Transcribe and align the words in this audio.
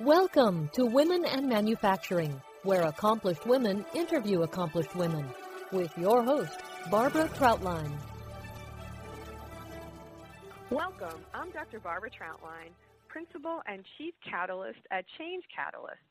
Welcome 0.00 0.68
to 0.74 0.84
Women 0.84 1.24
and 1.24 1.48
Manufacturing, 1.48 2.42
where 2.64 2.82
accomplished 2.82 3.46
women 3.46 3.82
interview 3.94 4.42
accomplished 4.42 4.94
women, 4.94 5.24
with 5.72 5.90
your 5.96 6.22
host, 6.22 6.52
Barbara 6.90 7.30
Trautlein. 7.34 7.90
Welcome. 10.68 11.24
I'm 11.32 11.50
Dr. 11.50 11.80
Barbara 11.80 12.10
Trautlein, 12.10 12.72
Principal 13.08 13.62
and 13.66 13.86
Chief 13.96 14.12
Catalyst 14.28 14.80
at 14.90 15.06
Change 15.16 15.44
Catalysts, 15.48 16.04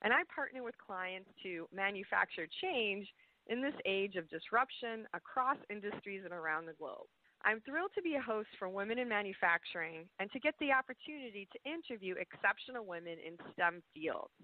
and 0.00 0.14
I 0.14 0.22
partner 0.34 0.62
with 0.62 0.74
clients 0.78 1.28
to 1.42 1.68
manufacture 1.74 2.46
change 2.62 3.06
in 3.48 3.60
this 3.60 3.74
age 3.84 4.16
of 4.16 4.30
disruption 4.30 5.06
across 5.12 5.58
industries 5.68 6.22
and 6.24 6.32
around 6.32 6.64
the 6.64 6.72
globe. 6.72 7.04
I'm 7.46 7.60
thrilled 7.60 7.92
to 7.94 8.02
be 8.02 8.16
a 8.16 8.20
host 8.20 8.48
for 8.58 8.68
Women 8.68 8.98
in 8.98 9.08
Manufacturing 9.08 10.10
and 10.18 10.28
to 10.32 10.40
get 10.40 10.54
the 10.58 10.72
opportunity 10.72 11.46
to 11.52 11.70
interview 11.70 12.16
exceptional 12.18 12.84
women 12.84 13.22
in 13.24 13.38
STEM 13.52 13.84
fields. 13.94 14.34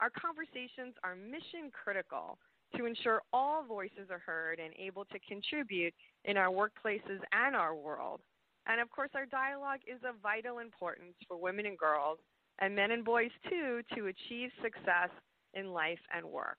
Our 0.00 0.10
conversations 0.10 0.98
are 1.04 1.14
mission 1.14 1.70
critical 1.70 2.38
to 2.76 2.86
ensure 2.86 3.22
all 3.32 3.62
voices 3.62 4.10
are 4.10 4.18
heard 4.18 4.58
and 4.58 4.74
able 4.76 5.04
to 5.04 5.20
contribute 5.20 5.94
in 6.24 6.36
our 6.36 6.50
workplaces 6.50 7.22
and 7.30 7.54
our 7.54 7.76
world. 7.76 8.18
And 8.66 8.80
of 8.80 8.90
course, 8.90 9.10
our 9.14 9.26
dialogue 9.26 9.86
is 9.86 10.02
of 10.02 10.16
vital 10.20 10.58
importance 10.58 11.14
for 11.28 11.36
women 11.36 11.66
and 11.66 11.78
girls, 11.78 12.18
and 12.58 12.74
men 12.74 12.90
and 12.90 13.04
boys 13.04 13.30
too, 13.48 13.82
to 13.94 14.06
achieve 14.08 14.50
success 14.60 15.10
in 15.54 15.70
life 15.70 16.02
and 16.12 16.26
work. 16.26 16.58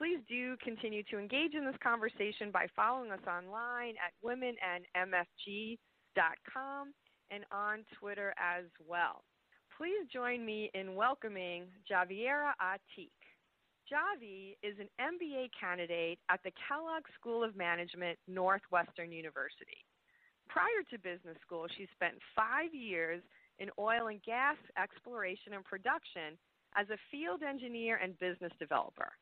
Please 0.00 0.24
do 0.30 0.56
continue 0.64 1.02
to 1.10 1.18
engage 1.18 1.52
in 1.52 1.66
this 1.66 1.76
conversation 1.82 2.50
by 2.50 2.66
following 2.74 3.12
us 3.12 3.20
online 3.28 3.96
at 4.00 4.16
womenandmfg.com 4.24 6.94
and 7.30 7.44
on 7.52 7.84
Twitter 8.00 8.32
as 8.40 8.64
well. 8.88 9.24
Please 9.76 10.08
join 10.10 10.42
me 10.42 10.70
in 10.72 10.94
welcoming 10.94 11.66
Javiera 11.84 12.56
Atik. 12.64 13.12
Javi 13.92 14.56
is 14.62 14.78
an 14.80 14.88
MBA 14.98 15.50
candidate 15.60 16.18
at 16.30 16.42
the 16.44 16.52
Kellogg 16.66 17.04
School 17.20 17.44
of 17.44 17.54
Management, 17.54 18.18
Northwestern 18.26 19.12
University. 19.12 19.84
Prior 20.48 20.82
to 20.88 20.98
business 20.98 21.36
school, 21.44 21.66
she 21.76 21.86
spent 21.92 22.14
five 22.34 22.72
years 22.72 23.22
in 23.58 23.68
oil 23.78 24.06
and 24.06 24.22
gas 24.22 24.56
exploration 24.82 25.52
and 25.52 25.62
production 25.62 26.38
as 26.74 26.88
a 26.88 26.96
field 27.10 27.42
engineer 27.42 28.00
and 28.02 28.18
business 28.18 28.52
developer. 28.58 29.12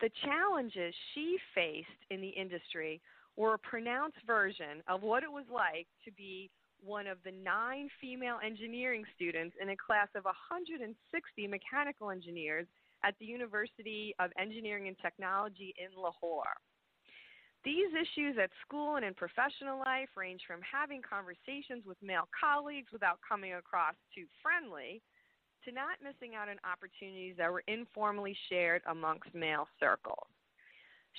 The 0.00 0.10
challenges 0.24 0.94
she 1.14 1.36
faced 1.54 1.88
in 2.10 2.20
the 2.20 2.28
industry 2.28 3.00
were 3.36 3.54
a 3.54 3.58
pronounced 3.58 4.18
version 4.26 4.82
of 4.88 5.02
what 5.02 5.22
it 5.22 5.30
was 5.30 5.44
like 5.52 5.86
to 6.04 6.12
be 6.12 6.50
one 6.82 7.06
of 7.06 7.18
the 7.24 7.32
nine 7.32 7.88
female 8.00 8.38
engineering 8.44 9.04
students 9.14 9.54
in 9.60 9.68
a 9.68 9.76
class 9.76 10.08
of 10.14 10.24
160 10.24 10.88
mechanical 11.46 12.10
engineers 12.10 12.66
at 13.04 13.14
the 13.20 13.26
University 13.26 14.14
of 14.18 14.30
Engineering 14.38 14.88
and 14.88 14.96
Technology 15.02 15.74
in 15.76 15.92
Lahore. 16.00 16.56
These 17.62 17.92
issues 17.92 18.36
at 18.42 18.48
school 18.64 18.96
and 18.96 19.04
in 19.04 19.12
professional 19.12 19.78
life 19.80 20.08
range 20.16 20.40
from 20.46 20.60
having 20.64 21.02
conversations 21.04 21.84
with 21.84 22.00
male 22.00 22.28
colleagues 22.32 22.88
without 22.90 23.20
coming 23.20 23.52
across 23.52 23.94
too 24.14 24.24
friendly 24.40 25.02
to 25.64 25.72
not 25.72 26.02
missing 26.02 26.34
out 26.34 26.48
on 26.48 26.56
opportunities 26.64 27.34
that 27.38 27.50
were 27.50 27.62
informally 27.66 28.36
shared 28.48 28.82
amongst 28.86 29.34
male 29.34 29.68
circles. 29.78 30.28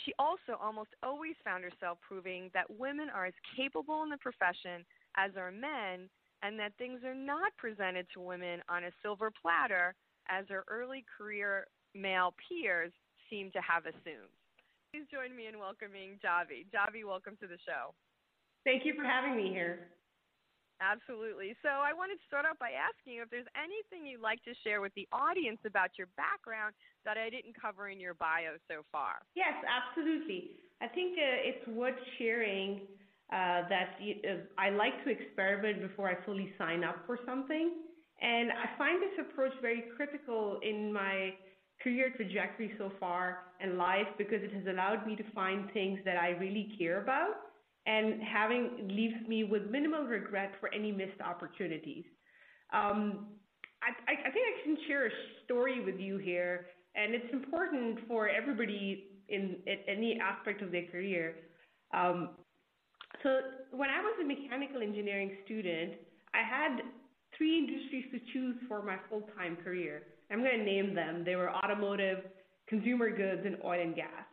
She 0.06 0.14
also 0.18 0.58
almost 0.62 0.90
always 1.04 1.36
found 1.44 1.64
herself 1.64 1.98
proving 2.06 2.50
that 2.54 2.70
women 2.70 3.10
are 3.14 3.26
as 3.26 3.34
capable 3.56 4.04
in 4.04 4.10
the 4.10 4.18
profession 4.18 4.86
as 5.18 5.32
are 5.36 5.52
men, 5.52 6.10
and 6.44 6.58
that 6.58 6.74
things 6.78 7.04
are 7.04 7.16
not 7.16 7.56
presented 7.58 8.08
to 8.14 8.22
women 8.22 8.62
on 8.70 8.86
a 8.86 8.92
silver 9.04 9.32
platter 9.42 9.94
as 10.30 10.46
her 10.50 10.64
early 10.70 11.04
career 11.18 11.68
male 11.94 12.34
peers 12.48 12.92
seem 13.30 13.52
to 13.52 13.60
have 13.60 13.86
assumed. 13.86 14.32
Please 14.92 15.06
join 15.12 15.36
me 15.36 15.48
in 15.48 15.60
welcoming 15.60 16.20
Javi. 16.24 16.66
Javi, 16.74 17.06
welcome 17.06 17.38
to 17.42 17.48
the 17.48 17.58
show. 17.66 17.94
Thank 18.64 18.86
you 18.86 18.94
for 18.96 19.04
having 19.04 19.36
me 19.36 19.50
here. 19.50 19.88
Absolutely. 20.82 21.54
So 21.62 21.70
I 21.70 21.94
wanted 21.94 22.18
to 22.18 22.26
start 22.26 22.44
out 22.50 22.58
by 22.58 22.74
asking 22.74 23.14
you 23.14 23.22
if 23.22 23.30
there's 23.30 23.50
anything 23.54 24.10
you'd 24.10 24.20
like 24.20 24.42
to 24.50 24.54
share 24.66 24.82
with 24.82 24.92
the 24.98 25.08
audience 25.14 25.62
about 25.62 25.94
your 26.02 26.10
background 26.18 26.74
that 27.06 27.22
I 27.22 27.30
didn't 27.30 27.54
cover 27.54 27.94
in 27.94 28.02
your 28.02 28.18
bio 28.18 28.58
so 28.66 28.82
far. 28.92 29.22
Yes, 29.38 29.54
absolutely. 29.62 30.58
I 30.82 30.90
think 30.90 31.14
uh, 31.22 31.54
it's 31.54 31.68
worth 31.70 32.02
sharing 32.18 32.90
uh, 33.30 33.70
that 33.70 34.02
uh, 34.02 34.42
I 34.58 34.74
like 34.74 34.98
to 35.06 35.14
experiment 35.14 35.86
before 35.86 36.10
I 36.10 36.18
fully 36.26 36.52
sign 36.58 36.84
up 36.84 36.98
for 37.06 37.20
something. 37.26 37.78
And 38.20 38.52
I 38.52 38.78
find 38.78 39.02
this 39.02 39.22
approach 39.22 39.54
very 39.62 39.86
critical 39.96 40.60
in 40.62 40.92
my 40.92 41.34
career 41.82 42.12
trajectory 42.16 42.74
so 42.78 42.92
far 43.00 43.54
and 43.60 43.78
life 43.78 44.10
because 44.18 44.42
it 44.42 44.54
has 44.54 44.66
allowed 44.66 45.06
me 45.06 45.16
to 45.16 45.24
find 45.34 45.72
things 45.72 46.00
that 46.06 46.18
I 46.18 46.30
really 46.30 46.74
care 46.78 47.02
about 47.02 47.51
and 47.86 48.22
having 48.22 48.88
leaves 48.90 49.28
me 49.28 49.44
with 49.44 49.64
minimal 49.70 50.04
regret 50.04 50.54
for 50.60 50.74
any 50.74 50.92
missed 50.92 51.20
opportunities. 51.26 52.06
Um, 52.74 53.28
I, 53.82 54.12
I, 54.12 54.32
think 54.32 54.46
I 54.48 54.64
can 54.64 54.78
share 54.88 55.08
a 55.08 55.10
story 55.44 55.84
with 55.84 56.00
you 56.00 56.18
here, 56.18 56.68
and 56.96 57.16
it's 57.16 57.34
important 57.34 58.00
for 58.08 58.30
everybody 58.30 59.06
in, 59.30 59.58
in 59.66 59.78
any 59.88 60.20
aspect 60.22 60.62
of 60.62 60.72
their 60.72 60.86
career. 60.86 61.36
Um, 61.94 62.30
so 63.24 63.40
when 63.72 63.90
I 63.90 64.00
was 64.00 64.14
a 64.22 64.26
mechanical 64.28 64.82
engineering 64.82 65.38
student, 65.46 65.94
I 66.34 66.44
had 66.48 66.82
three 67.38 67.58
industries 67.58 68.06
to 68.12 68.20
choose 68.32 68.56
for 68.68 68.84
my 68.84 68.98
full-time 69.10 69.58
career. 69.64 70.04
I'm 70.32 70.40
going 70.40 70.60
to 70.60 70.64
name 70.64 70.94
them. 70.94 71.24
They 71.26 71.36
were 71.36 71.52
automotive, 71.52 72.20
consumer 72.68 73.10
goods, 73.10 73.42
and 73.46 73.58
oil 73.66 73.82
and 73.82 73.96
gas. 73.96 74.26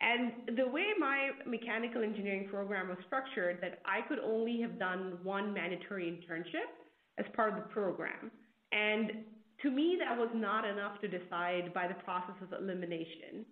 And 0.00 0.56
the 0.56 0.66
way 0.68 0.86
my 0.98 1.30
mechanical 1.44 2.02
engineering 2.02 2.48
program 2.48 2.88
was 2.88 2.98
structured, 3.06 3.58
that 3.60 3.80
I 3.84 4.06
could 4.06 4.20
only 4.20 4.60
have 4.62 4.78
done 4.78 5.18
one 5.24 5.52
mandatory 5.52 6.06
internship 6.06 6.70
as 7.18 7.26
part 7.34 7.52
of 7.52 7.56
the 7.56 7.68
program. 7.70 8.30
And 8.70 9.24
to 9.62 9.70
me, 9.70 9.98
that 9.98 10.16
was 10.16 10.30
not 10.34 10.64
enough 10.64 11.00
to 11.00 11.08
decide 11.08 11.74
by 11.74 11.88
the 11.88 11.94
process 12.04 12.36
of 12.42 12.52
elimination. 12.52 13.44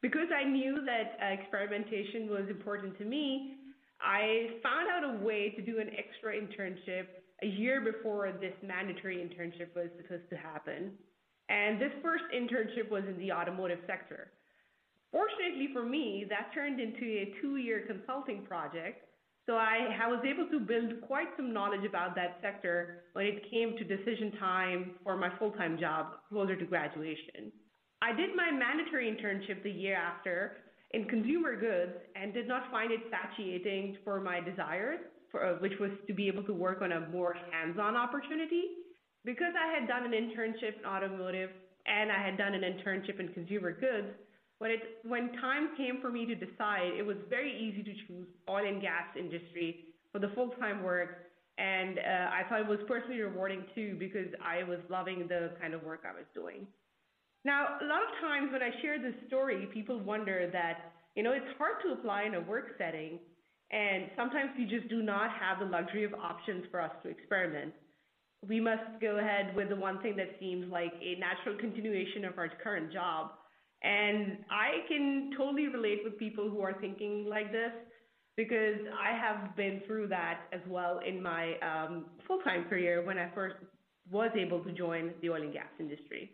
Because 0.00 0.28
I 0.34 0.44
knew 0.44 0.84
that 0.86 1.18
uh, 1.20 1.42
experimentation 1.42 2.28
was 2.30 2.48
important 2.48 2.96
to 2.98 3.04
me, 3.04 3.56
I 4.00 4.60
found 4.62 4.88
out 4.88 5.20
a 5.20 5.24
way 5.24 5.50
to 5.56 5.62
do 5.62 5.78
an 5.78 5.90
extra 5.96 6.32
internship 6.32 7.06
a 7.42 7.46
year 7.46 7.80
before 7.80 8.32
this 8.40 8.54
mandatory 8.62 9.18
internship 9.18 9.74
was 9.74 9.88
supposed 10.00 10.28
to 10.30 10.36
happen. 10.36 10.92
And 11.48 11.80
this 11.80 11.92
first 12.02 12.24
internship 12.34 12.90
was 12.90 13.04
in 13.08 13.18
the 13.18 13.32
automotive 13.32 13.78
sector. 13.86 14.32
Fortunately 15.12 15.68
for 15.72 15.84
me, 15.84 16.26
that 16.28 16.52
turned 16.54 16.80
into 16.80 17.04
a 17.04 17.34
two 17.40 17.56
year 17.56 17.84
consulting 17.86 18.44
project. 18.44 19.02
So 19.46 19.54
I, 19.54 19.96
I 20.02 20.08
was 20.08 20.24
able 20.26 20.50
to 20.50 20.58
build 20.58 21.00
quite 21.02 21.28
some 21.36 21.52
knowledge 21.52 21.84
about 21.88 22.16
that 22.16 22.38
sector 22.42 23.04
when 23.12 23.26
it 23.26 23.48
came 23.48 23.76
to 23.78 23.84
decision 23.84 24.32
time 24.40 24.96
for 25.04 25.16
my 25.16 25.30
full 25.38 25.52
time 25.52 25.78
job 25.78 26.06
closer 26.28 26.56
to 26.56 26.64
graduation. 26.64 27.52
I 28.02 28.12
did 28.12 28.34
my 28.34 28.50
mandatory 28.50 29.06
internship 29.06 29.62
the 29.62 29.70
year 29.70 29.96
after 29.96 30.56
in 30.90 31.06
consumer 31.06 31.58
goods 31.58 31.92
and 32.14 32.34
did 32.34 32.48
not 32.48 32.70
find 32.70 32.90
it 32.92 33.00
satiating 33.10 33.98
for 34.04 34.20
my 34.20 34.40
desires, 34.40 34.98
for, 35.30 35.44
uh, 35.44 35.54
which 35.60 35.72
was 35.80 35.90
to 36.06 36.14
be 36.14 36.28
able 36.28 36.42
to 36.44 36.52
work 36.52 36.82
on 36.82 36.92
a 36.92 37.08
more 37.08 37.34
hands 37.50 37.78
on 37.80 37.96
opportunity. 37.96 38.64
Because 39.24 39.54
I 39.58 39.78
had 39.78 39.88
done 39.88 40.04
an 40.04 40.12
internship 40.12 40.78
in 40.78 40.86
automotive 40.86 41.50
and 41.86 42.10
I 42.10 42.24
had 42.24 42.36
done 42.36 42.54
an 42.54 42.62
internship 42.62 43.18
in 43.20 43.28
consumer 43.28 43.72
goods, 43.72 44.08
when 44.58 45.32
time 45.40 45.76
came 45.76 46.00
for 46.00 46.10
me 46.10 46.24
to 46.26 46.34
decide, 46.34 46.92
it 46.96 47.04
was 47.04 47.16
very 47.28 47.52
easy 47.52 47.82
to 47.82 47.92
choose 48.06 48.26
oil 48.48 48.66
and 48.66 48.80
gas 48.80 49.04
industry 49.18 49.84
for 50.12 50.18
the 50.18 50.28
full 50.34 50.50
time 50.60 50.82
work, 50.82 51.28
and 51.58 51.98
uh, 51.98 52.30
I 52.32 52.42
thought 52.48 52.60
it 52.60 52.66
was 52.66 52.78
personally 52.88 53.20
rewarding 53.20 53.64
too 53.74 53.96
because 53.98 54.28
I 54.42 54.64
was 54.64 54.78
loving 54.88 55.26
the 55.28 55.52
kind 55.60 55.74
of 55.74 55.82
work 55.82 56.04
I 56.08 56.14
was 56.14 56.24
doing. 56.34 56.66
Now, 57.44 57.78
a 57.80 57.84
lot 57.84 58.02
of 58.02 58.20
times 58.20 58.50
when 58.50 58.62
I 58.62 58.70
share 58.82 59.00
this 59.00 59.14
story, 59.26 59.68
people 59.72 60.00
wonder 60.00 60.50
that 60.52 60.92
you 61.14 61.22
know 61.22 61.32
it's 61.32 61.46
hard 61.58 61.76
to 61.84 61.92
apply 61.92 62.24
in 62.24 62.34
a 62.34 62.40
work 62.40 62.76
setting, 62.78 63.18
and 63.70 64.08
sometimes 64.16 64.50
we 64.56 64.64
just 64.64 64.88
do 64.88 65.02
not 65.02 65.30
have 65.30 65.58
the 65.58 65.66
luxury 65.66 66.04
of 66.04 66.14
options 66.14 66.64
for 66.70 66.80
us 66.80 66.92
to 67.02 67.10
experiment. 67.10 67.74
We 68.46 68.60
must 68.60 69.00
go 69.02 69.18
ahead 69.18 69.54
with 69.54 69.68
the 69.68 69.76
one 69.76 70.00
thing 70.00 70.16
that 70.16 70.36
seems 70.40 70.70
like 70.70 70.92
a 71.02 71.18
natural 71.20 71.58
continuation 71.58 72.24
of 72.24 72.38
our 72.38 72.48
current 72.62 72.92
job 72.92 73.32
and 73.86 74.38
I 74.50 74.82
can 74.88 75.30
totally 75.36 75.68
relate 75.68 76.00
with 76.02 76.18
people 76.18 76.50
who 76.50 76.60
are 76.60 76.74
thinking 76.80 77.26
like 77.28 77.52
this 77.52 77.70
because 78.36 78.80
I 78.92 79.16
have 79.16 79.56
been 79.56 79.80
through 79.86 80.08
that 80.08 80.40
as 80.52 80.60
well 80.68 81.00
in 81.06 81.22
my 81.22 81.54
um, 81.60 82.06
full 82.26 82.40
time 82.40 82.64
career 82.68 83.06
when 83.06 83.16
I 83.16 83.30
first 83.32 83.54
was 84.10 84.30
able 84.36 84.62
to 84.64 84.72
join 84.72 85.12
the 85.22 85.30
oil 85.30 85.42
and 85.42 85.52
gas 85.52 85.70
industry. 85.78 86.32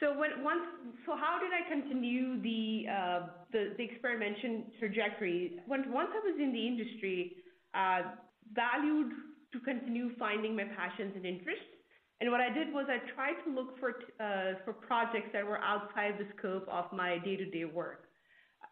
So 0.00 0.18
when 0.18 0.44
once, 0.44 0.60
so 1.06 1.16
how 1.16 1.38
did 1.40 1.52
I 1.52 1.68
continue 1.68 2.42
the 2.42 2.84
uh, 2.90 3.20
the, 3.52 3.72
the, 3.78 3.84
experimentation 3.84 4.64
trajectory? 4.78 5.60
When, 5.66 5.92
once 5.92 6.08
I 6.12 6.20
was 6.28 6.38
in 6.40 6.52
the 6.52 6.66
industry, 6.66 7.36
uh, 7.74 8.02
valued 8.52 9.12
to 9.52 9.60
continue 9.60 10.10
finding 10.18 10.56
my 10.56 10.64
passions 10.76 11.12
and 11.16 11.24
interests 11.24 11.72
And 12.22 12.30
what 12.30 12.40
I 12.40 12.50
did 12.50 12.72
was 12.72 12.86
I 12.88 12.98
tried 13.16 13.34
to 13.44 13.50
look 13.50 13.80
for 13.80 13.90
uh, 14.20 14.54
for 14.64 14.72
projects 14.72 15.30
that 15.32 15.44
were 15.44 15.58
outside 15.58 16.14
the 16.20 16.26
scope 16.38 16.68
of 16.68 16.84
my 16.92 17.18
day-to-day 17.18 17.64
work. 17.64 18.04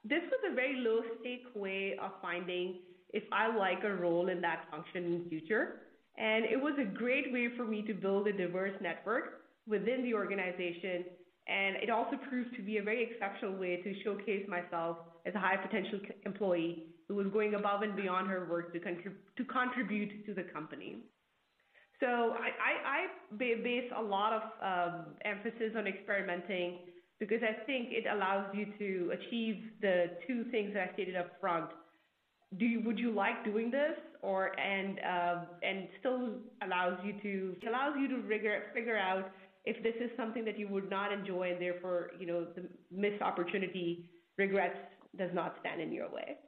This 0.05 0.23
was 0.31 0.41
a 0.52 0.55
very 0.55 0.76
low-stake 0.76 1.47
way 1.56 1.97
of 2.00 2.12
finding 2.23 2.76
if 3.12 3.25
I 3.32 3.52
like 3.52 3.82
a 3.82 3.93
role 3.93 4.29
in 4.29 4.41
that 4.43 4.67
function 4.70 5.02
in 5.05 5.25
the 5.25 5.29
future. 5.29 5.81
And 6.17 6.44
it 6.44 6.61
was 6.62 6.75
a 6.81 6.85
great 6.85 7.32
way 7.32 7.49
for 7.56 7.64
me 7.64 7.82
to 7.88 7.93
build 7.93 8.29
a 8.29 8.32
diverse 8.32 8.76
network 8.81 9.43
within 9.67 10.05
the 10.05 10.14
organization. 10.14 11.06
And 11.49 11.75
it 11.82 11.91
also 11.91 12.19
proved 12.29 12.55
to 12.55 12.62
be 12.62 12.79
a 12.79 12.85
very 12.85 13.02
exceptional 13.02 13.56
way 13.56 13.82
to 13.82 14.02
showcase 14.05 14.47
myself 14.49 14.97
as 15.26 15.35
a 15.35 15.41
high 15.41 15.56
potential 15.56 15.99
employee 16.25 16.85
who 17.08 17.17
was 17.17 17.26
going 17.32 17.55
above 17.55 17.82
and 17.82 17.97
beyond 17.97 18.29
her 18.29 18.47
work 18.49 18.73
to, 18.75 18.79
contrib- 18.79 19.25
to 19.38 19.44
contribute 19.44 20.25
to 20.26 20.35
the 20.35 20.44
company. 20.44 21.02
So 22.00 22.06
I, 22.06 22.49
I, 22.58 23.05
I 23.05 23.37
base 23.37 23.91
a 23.97 24.02
lot 24.02 24.32
of 24.32 24.43
um, 24.62 25.06
emphasis 25.25 25.73
on 25.76 25.87
experimenting 25.87 26.79
because 27.19 27.41
I 27.43 27.62
think 27.64 27.88
it 27.91 28.05
allows 28.11 28.47
you 28.55 28.67
to 28.79 29.12
achieve 29.12 29.64
the 29.82 30.06
two 30.26 30.44
things 30.50 30.73
that 30.73 30.88
I 30.91 30.94
stated 30.94 31.14
up 31.14 31.32
front. 31.41 31.70
Do 32.58 32.64
you, 32.64 32.81
would 32.85 32.99
you 32.99 33.12
like 33.12 33.44
doing 33.44 33.70
this, 33.70 33.97
or 34.23 34.58
and 34.58 34.99
uh, 34.99 35.44
and 35.62 35.87
still 36.00 36.31
allows 36.64 36.99
you 37.05 37.14
to 37.23 37.69
allows 37.69 37.94
you 38.00 38.08
to 38.08 38.17
rigor, 38.26 38.64
figure 38.75 38.99
out 38.99 39.31
if 39.64 39.81
this 39.82 39.94
is 40.02 40.11
something 40.17 40.44
that 40.47 40.58
you 40.58 40.67
would 40.69 40.91
not 40.91 41.12
enjoy, 41.12 41.52
and 41.52 41.62
therefore 41.62 42.11
you 42.19 42.26
know 42.26 42.47
the 42.56 42.64
missed 42.91 43.23
opportunity 43.23 44.11
regrets 44.37 44.79
does 45.17 45.31
not 45.32 45.56
stand 45.61 45.81
in 45.81 45.93
your 45.93 46.11
way. 46.11 46.38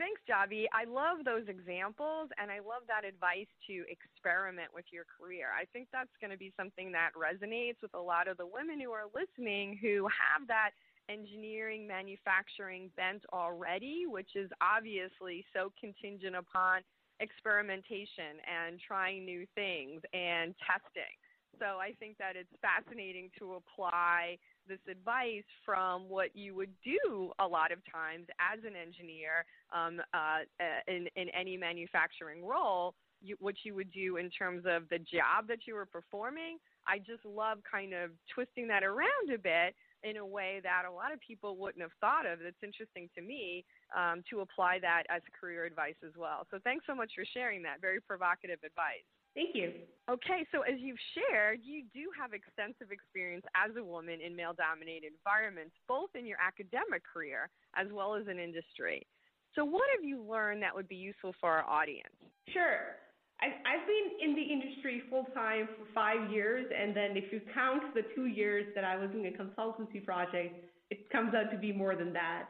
Thanks, 0.00 0.24
Javi. 0.24 0.64
I 0.72 0.88
love 0.88 1.28
those 1.28 1.44
examples 1.44 2.32
and 2.40 2.48
I 2.48 2.64
love 2.64 2.88
that 2.88 3.04
advice 3.04 3.52
to 3.68 3.84
experiment 3.84 4.72
with 4.72 4.88
your 4.88 5.04
career. 5.04 5.52
I 5.52 5.68
think 5.76 5.92
that's 5.92 6.16
going 6.24 6.32
to 6.32 6.40
be 6.40 6.56
something 6.56 6.88
that 6.96 7.12
resonates 7.12 7.84
with 7.84 7.92
a 7.92 8.00
lot 8.00 8.24
of 8.24 8.40
the 8.40 8.48
women 8.48 8.80
who 8.80 8.96
are 8.96 9.12
listening 9.12 9.76
who 9.76 10.08
have 10.08 10.48
that 10.48 10.72
engineering 11.12 11.84
manufacturing 11.84 12.88
bent 12.96 13.28
already, 13.28 14.08
which 14.08 14.40
is 14.40 14.48
obviously 14.64 15.44
so 15.52 15.68
contingent 15.76 16.32
upon 16.32 16.80
experimentation 17.20 18.40
and 18.48 18.80
trying 18.80 19.28
new 19.28 19.44
things 19.52 20.00
and 20.16 20.56
testing. 20.64 21.12
So 21.60 21.76
I 21.76 21.92
think 22.00 22.16
that 22.16 22.40
it's 22.40 22.56
fascinating 22.64 23.28
to 23.36 23.60
apply 23.60 24.40
this 24.70 24.78
advice 24.88 25.44
from 25.66 26.08
what 26.08 26.34
you 26.34 26.54
would 26.54 26.70
do 26.84 27.32
a 27.40 27.46
lot 27.46 27.72
of 27.72 27.78
times 27.90 28.26
as 28.38 28.60
an 28.64 28.74
engineer 28.78 29.44
um, 29.74 30.00
uh, 30.14 30.46
in, 30.86 31.08
in 31.16 31.28
any 31.30 31.56
manufacturing 31.56 32.46
role, 32.46 32.94
you, 33.20 33.36
what 33.40 33.56
you 33.64 33.74
would 33.74 33.92
do 33.92 34.16
in 34.16 34.30
terms 34.30 34.64
of 34.66 34.88
the 34.88 34.98
job 34.98 35.48
that 35.48 35.66
you 35.66 35.74
were 35.74 35.86
performing. 35.86 36.56
I 36.86 36.98
just 36.98 37.24
love 37.26 37.58
kind 37.70 37.92
of 37.92 38.10
twisting 38.32 38.68
that 38.68 38.84
around 38.84 39.26
a 39.34 39.38
bit 39.38 39.74
in 40.02 40.16
a 40.16 40.24
way 40.24 40.60
that 40.62 40.84
a 40.88 40.92
lot 40.92 41.12
of 41.12 41.20
people 41.20 41.56
wouldn't 41.56 41.82
have 41.82 41.92
thought 42.00 42.24
of. 42.24 42.38
That's 42.42 42.62
interesting 42.62 43.10
to 43.16 43.20
me 43.20 43.64
um, 43.94 44.22
to 44.30 44.40
apply 44.40 44.78
that 44.80 45.02
as 45.10 45.20
career 45.38 45.64
advice 45.64 45.98
as 46.06 46.12
well. 46.16 46.46
So 46.50 46.58
thanks 46.62 46.86
so 46.86 46.94
much 46.94 47.10
for 47.14 47.24
sharing 47.34 47.62
that. 47.64 47.82
Very 47.82 48.00
provocative 48.00 48.60
advice. 48.64 49.04
Thank 49.34 49.54
you. 49.54 49.72
Okay, 50.10 50.44
so 50.50 50.62
as 50.62 50.80
you've 50.80 50.98
shared, 51.14 51.60
you 51.62 51.84
do 51.94 52.10
have 52.18 52.32
extensive 52.34 52.90
experience 52.90 53.44
as 53.54 53.76
a 53.76 53.84
woman 53.84 54.18
in 54.18 54.34
male 54.34 54.54
dominated 54.54 55.12
environments, 55.14 55.74
both 55.86 56.10
in 56.18 56.26
your 56.26 56.38
academic 56.42 57.02
career 57.06 57.48
as 57.76 57.86
well 57.92 58.16
as 58.16 58.26
in 58.26 58.38
industry. 58.38 59.06
So, 59.54 59.64
what 59.64 59.86
have 59.94 60.04
you 60.04 60.22
learned 60.22 60.62
that 60.62 60.74
would 60.74 60.88
be 60.88 60.96
useful 60.96 61.34
for 61.40 61.50
our 61.50 61.64
audience? 61.68 62.14
Sure. 62.48 62.98
I've, 63.40 63.56
I've 63.64 63.86
been 63.86 64.30
in 64.30 64.36
the 64.36 64.42
industry 64.42 65.02
full 65.08 65.26
time 65.32 65.68
for 65.78 65.86
five 65.94 66.30
years, 66.30 66.66
and 66.76 66.94
then 66.94 67.16
if 67.16 67.32
you 67.32 67.40
count 67.54 67.94
the 67.94 68.02
two 68.14 68.26
years 68.26 68.66
that 68.74 68.84
I 68.84 68.96
was 68.96 69.10
doing 69.10 69.26
a 69.26 69.42
consultancy 69.42 70.04
project, 70.04 70.64
it 70.90 71.08
comes 71.10 71.34
out 71.34 71.50
to 71.52 71.58
be 71.58 71.72
more 71.72 71.94
than 71.96 72.12
that. 72.12 72.46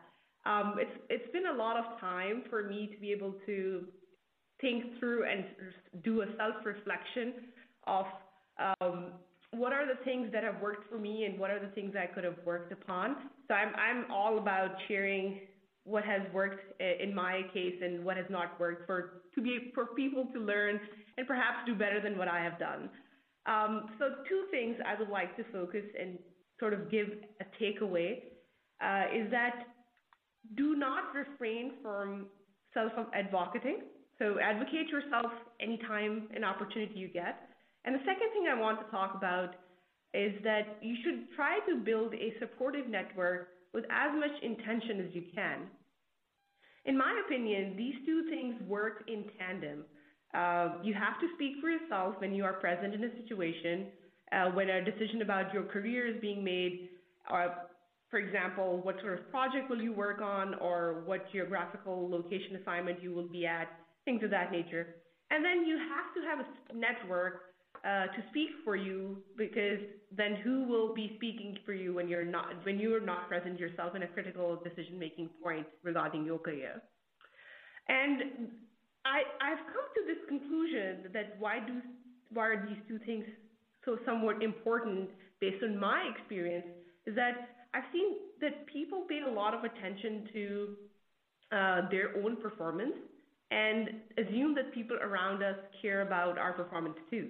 Um, 0.46 0.76
it's 0.78 0.96
it's 1.10 1.32
been 1.32 1.46
a 1.46 1.52
lot 1.52 1.76
of 1.76 2.00
time 2.00 2.44
for 2.48 2.62
me 2.62 2.88
to 2.92 3.00
be 3.00 3.12
able 3.12 3.34
to 3.46 3.84
think 4.60 4.98
through 4.98 5.24
and 5.28 5.44
do 6.02 6.22
a 6.22 6.26
self-reflection 6.36 7.34
of 7.86 8.06
um, 8.58 9.12
what 9.52 9.72
are 9.72 9.86
the 9.86 10.02
things 10.04 10.28
that 10.32 10.44
have 10.44 10.60
worked 10.60 10.88
for 10.90 10.98
me 10.98 11.24
and 11.24 11.38
what 11.38 11.50
are 11.50 11.58
the 11.58 11.72
things 11.74 11.94
I 12.00 12.06
could 12.06 12.24
have 12.24 12.38
worked 12.44 12.72
upon. 12.72 13.16
So 13.48 13.54
I'm 13.54 13.74
I'm 13.74 14.10
all 14.10 14.38
about 14.38 14.70
sharing 14.86 15.40
what 15.84 16.04
has 16.04 16.22
worked 16.32 16.80
in 16.80 17.14
my 17.14 17.42
case 17.52 17.74
and 17.82 18.04
what 18.04 18.16
has 18.16 18.26
not 18.28 18.60
worked 18.60 18.86
for 18.86 19.22
to 19.34 19.40
be 19.40 19.72
for 19.74 19.86
people 19.86 20.26
to 20.34 20.38
learn 20.38 20.78
and 21.16 21.26
perhaps 21.26 21.58
do 21.66 21.74
better 21.74 22.00
than 22.00 22.16
what 22.16 22.28
I 22.28 22.42
have 22.44 22.58
done. 22.58 22.90
Um, 23.46 23.90
so 23.98 24.10
two 24.28 24.44
things 24.50 24.76
I 24.86 24.98
would 24.98 25.08
like 25.08 25.36
to 25.36 25.44
focus 25.52 25.84
and 25.98 26.18
sort 26.60 26.74
of 26.74 26.90
give 26.90 27.08
a 27.40 27.62
takeaway 27.62 28.22
uh, 28.84 29.04
is 29.14 29.30
that 29.30 29.64
do 30.56 30.76
not 30.76 31.14
refrain 31.14 31.72
from 31.82 32.26
self-advocating. 32.74 33.80
So 34.20 34.38
advocate 34.38 34.88
yourself 34.88 35.32
anytime 35.60 36.28
an 36.36 36.44
opportunity 36.44 36.92
you 36.94 37.08
get. 37.08 37.40
And 37.86 37.94
the 37.94 38.00
second 38.00 38.28
thing 38.34 38.44
I 38.52 38.60
want 38.60 38.78
to 38.84 38.90
talk 38.90 39.14
about 39.16 39.54
is 40.12 40.34
that 40.44 40.76
you 40.82 40.94
should 41.02 41.34
try 41.34 41.58
to 41.66 41.76
build 41.76 42.12
a 42.12 42.34
supportive 42.38 42.86
network 42.86 43.48
with 43.72 43.84
as 43.90 44.10
much 44.14 44.30
intention 44.42 45.00
as 45.00 45.14
you 45.14 45.22
can. 45.34 45.60
In 46.84 46.98
my 46.98 47.22
opinion, 47.24 47.74
these 47.76 47.94
two 48.04 48.28
things 48.28 48.56
work 48.68 49.04
in 49.08 49.24
tandem. 49.38 49.84
Uh, 50.34 50.82
you 50.82 50.92
have 50.92 51.18
to 51.20 51.26
speak 51.36 51.54
for 51.60 51.70
yourself 51.70 52.16
when 52.18 52.34
you 52.34 52.44
are 52.44 52.54
present 52.54 52.92
in 52.92 53.02
a 53.02 53.16
situation, 53.22 53.86
uh, 54.32 54.50
when 54.50 54.68
a 54.68 54.84
decision 54.84 55.22
about 55.22 55.52
your 55.54 55.62
career 55.62 56.06
is 56.06 56.20
being 56.20 56.44
made, 56.44 56.90
or 57.30 57.54
for 58.10 58.18
example, 58.18 58.80
what 58.82 59.00
sort 59.00 59.18
of 59.18 59.30
project 59.30 59.70
will 59.70 59.80
you 59.80 59.92
work 59.92 60.20
on, 60.20 60.54
or 60.56 61.02
what 61.06 61.30
geographical 61.32 62.10
location 62.10 62.56
assignment 62.60 63.02
you 63.02 63.14
will 63.14 63.28
be 63.28 63.46
at, 63.46 63.68
things 64.10 64.24
of 64.24 64.30
that 64.30 64.50
nature. 64.50 64.96
And 65.30 65.44
then 65.44 65.64
you 65.64 65.78
have 65.78 66.08
to 66.16 66.20
have 66.28 66.38
a 66.40 66.74
network 66.74 67.42
uh, 67.84 68.06
to 68.06 68.20
speak 68.30 68.50
for 68.64 68.74
you 68.74 69.18
because 69.38 69.78
then 70.10 70.34
who 70.42 70.64
will 70.64 70.92
be 70.92 71.12
speaking 71.16 71.56
for 71.64 71.72
you 71.72 71.94
when 71.94 72.08
you're 72.08 72.24
not 72.24 72.46
when 72.64 72.78
you 72.78 72.94
are 72.94 73.00
not 73.00 73.28
present 73.28 73.58
yourself 73.58 73.94
in 73.94 74.02
a 74.02 74.08
critical 74.08 74.60
decision 74.62 74.98
making 74.98 75.30
point 75.42 75.66
regarding 75.84 76.26
your 76.26 76.38
career. 76.38 76.82
And 77.88 78.50
I 79.04 79.22
I've 79.40 79.64
come 79.72 79.86
to 79.94 80.02
this 80.06 80.18
conclusion 80.28 81.10
that 81.14 81.36
why 81.38 81.60
do 81.60 81.80
why 82.32 82.48
are 82.48 82.66
these 82.68 82.82
two 82.88 82.98
things 83.06 83.24
so 83.84 83.96
somewhat 84.04 84.42
important 84.42 85.08
based 85.40 85.62
on 85.62 85.78
my 85.78 86.10
experience 86.14 86.66
is 87.06 87.14
that 87.14 87.34
I've 87.72 87.88
seen 87.92 88.16
that 88.40 88.66
people 88.66 89.06
pay 89.08 89.20
a 89.26 89.32
lot 89.32 89.54
of 89.54 89.64
attention 89.64 90.28
to 90.34 90.76
uh, 91.52 91.88
their 91.90 92.16
own 92.22 92.36
performance 92.36 92.94
and 93.50 93.88
assume 94.18 94.54
that 94.54 94.72
people 94.72 94.96
around 95.02 95.42
us 95.42 95.56
care 95.82 96.02
about 96.02 96.38
our 96.38 96.52
performance 96.52 96.96
too. 97.10 97.28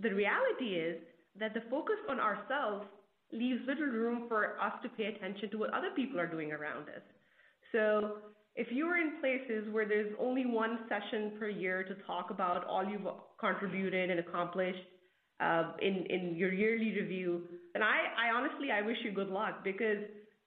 The 0.00 0.10
reality 0.10 0.74
is 0.74 0.98
that 1.38 1.54
the 1.54 1.62
focus 1.70 1.96
on 2.08 2.18
ourselves 2.20 2.86
leaves 3.32 3.60
little 3.66 3.86
room 3.86 4.24
for 4.28 4.60
us 4.60 4.72
to 4.82 4.88
pay 4.90 5.04
attention 5.04 5.50
to 5.50 5.58
what 5.58 5.72
other 5.72 5.90
people 5.94 6.20
are 6.20 6.26
doing 6.26 6.52
around 6.52 6.88
us. 6.88 7.02
So 7.72 8.18
if 8.54 8.68
you're 8.70 8.98
in 8.98 9.20
places 9.20 9.72
where 9.72 9.86
there's 9.86 10.14
only 10.18 10.46
one 10.46 10.80
session 10.88 11.32
per 11.38 11.48
year 11.48 11.84
to 11.84 11.94
talk 12.06 12.30
about 12.30 12.66
all 12.66 12.84
you've 12.84 13.06
contributed 13.38 14.10
and 14.10 14.20
accomplished 14.20 14.78
uh, 15.40 15.72
in, 15.82 16.34
your 16.36 16.52
yearly 16.52 16.92
review, 16.98 17.42
then 17.74 17.82
I, 17.82 18.28
I 18.28 18.36
honestly, 18.36 18.70
I 18.70 18.80
wish 18.82 18.96
you 19.04 19.12
good 19.12 19.28
luck 19.28 19.62
because 19.62 19.98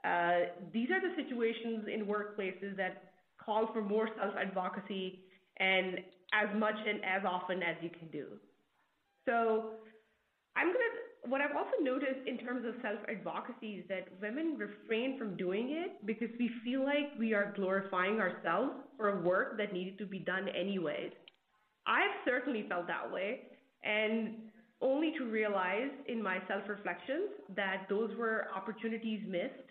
uh, 0.04 0.52
these 0.74 0.90
are 0.90 1.02
the 1.02 1.22
situations 1.22 1.86
in 1.94 2.06
workplaces 2.06 2.76
that 2.78 3.09
call 3.44 3.70
for 3.74 3.82
more 3.82 4.10
self-advocacy 4.20 5.20
and 5.58 6.00
as 6.34 6.48
much 6.58 6.76
and 6.88 7.04
as 7.04 7.24
often 7.26 7.64
as 7.64 7.76
you 7.82 7.90
can 7.90 8.08
do. 8.10 8.26
So 9.26 9.72
I'm 10.56 10.68
to, 10.68 11.30
what 11.30 11.42
I've 11.42 11.56
also 11.56 11.82
noticed 11.82 12.28
in 12.28 12.38
terms 12.38 12.66
of 12.66 12.76
self-advocacy 12.82 13.68
is 13.68 13.86
that 13.90 14.08
women 14.22 14.58
refrain 14.58 15.18
from 15.18 15.36
doing 15.38 15.70
it 15.72 16.06
because 16.06 16.30
we 16.40 16.50
feel 16.64 16.84
like 16.84 17.12
we 17.18 17.34
are 17.34 17.54
glorifying 17.56 18.20
ourselves 18.20 18.72
for 18.98 19.20
a 19.20 19.22
work 19.22 19.58
that 19.58 19.74
needed 19.74 19.98
to 20.00 20.06
be 20.06 20.20
done 20.20 20.48
anyways. 20.50 21.12
I've 21.88 22.16
certainly 22.26 22.66
felt 22.70 22.88
that 22.88 23.12
way 23.12 23.42
and 23.84 24.36
only 24.82 25.14
to 25.18 25.26
realize 25.26 25.92
in 26.08 26.22
my 26.22 26.40
self-reflections 26.48 27.30
that 27.56 27.86
those 27.90 28.16
were 28.18 28.48
opportunities 28.56 29.22
missed 29.28 29.70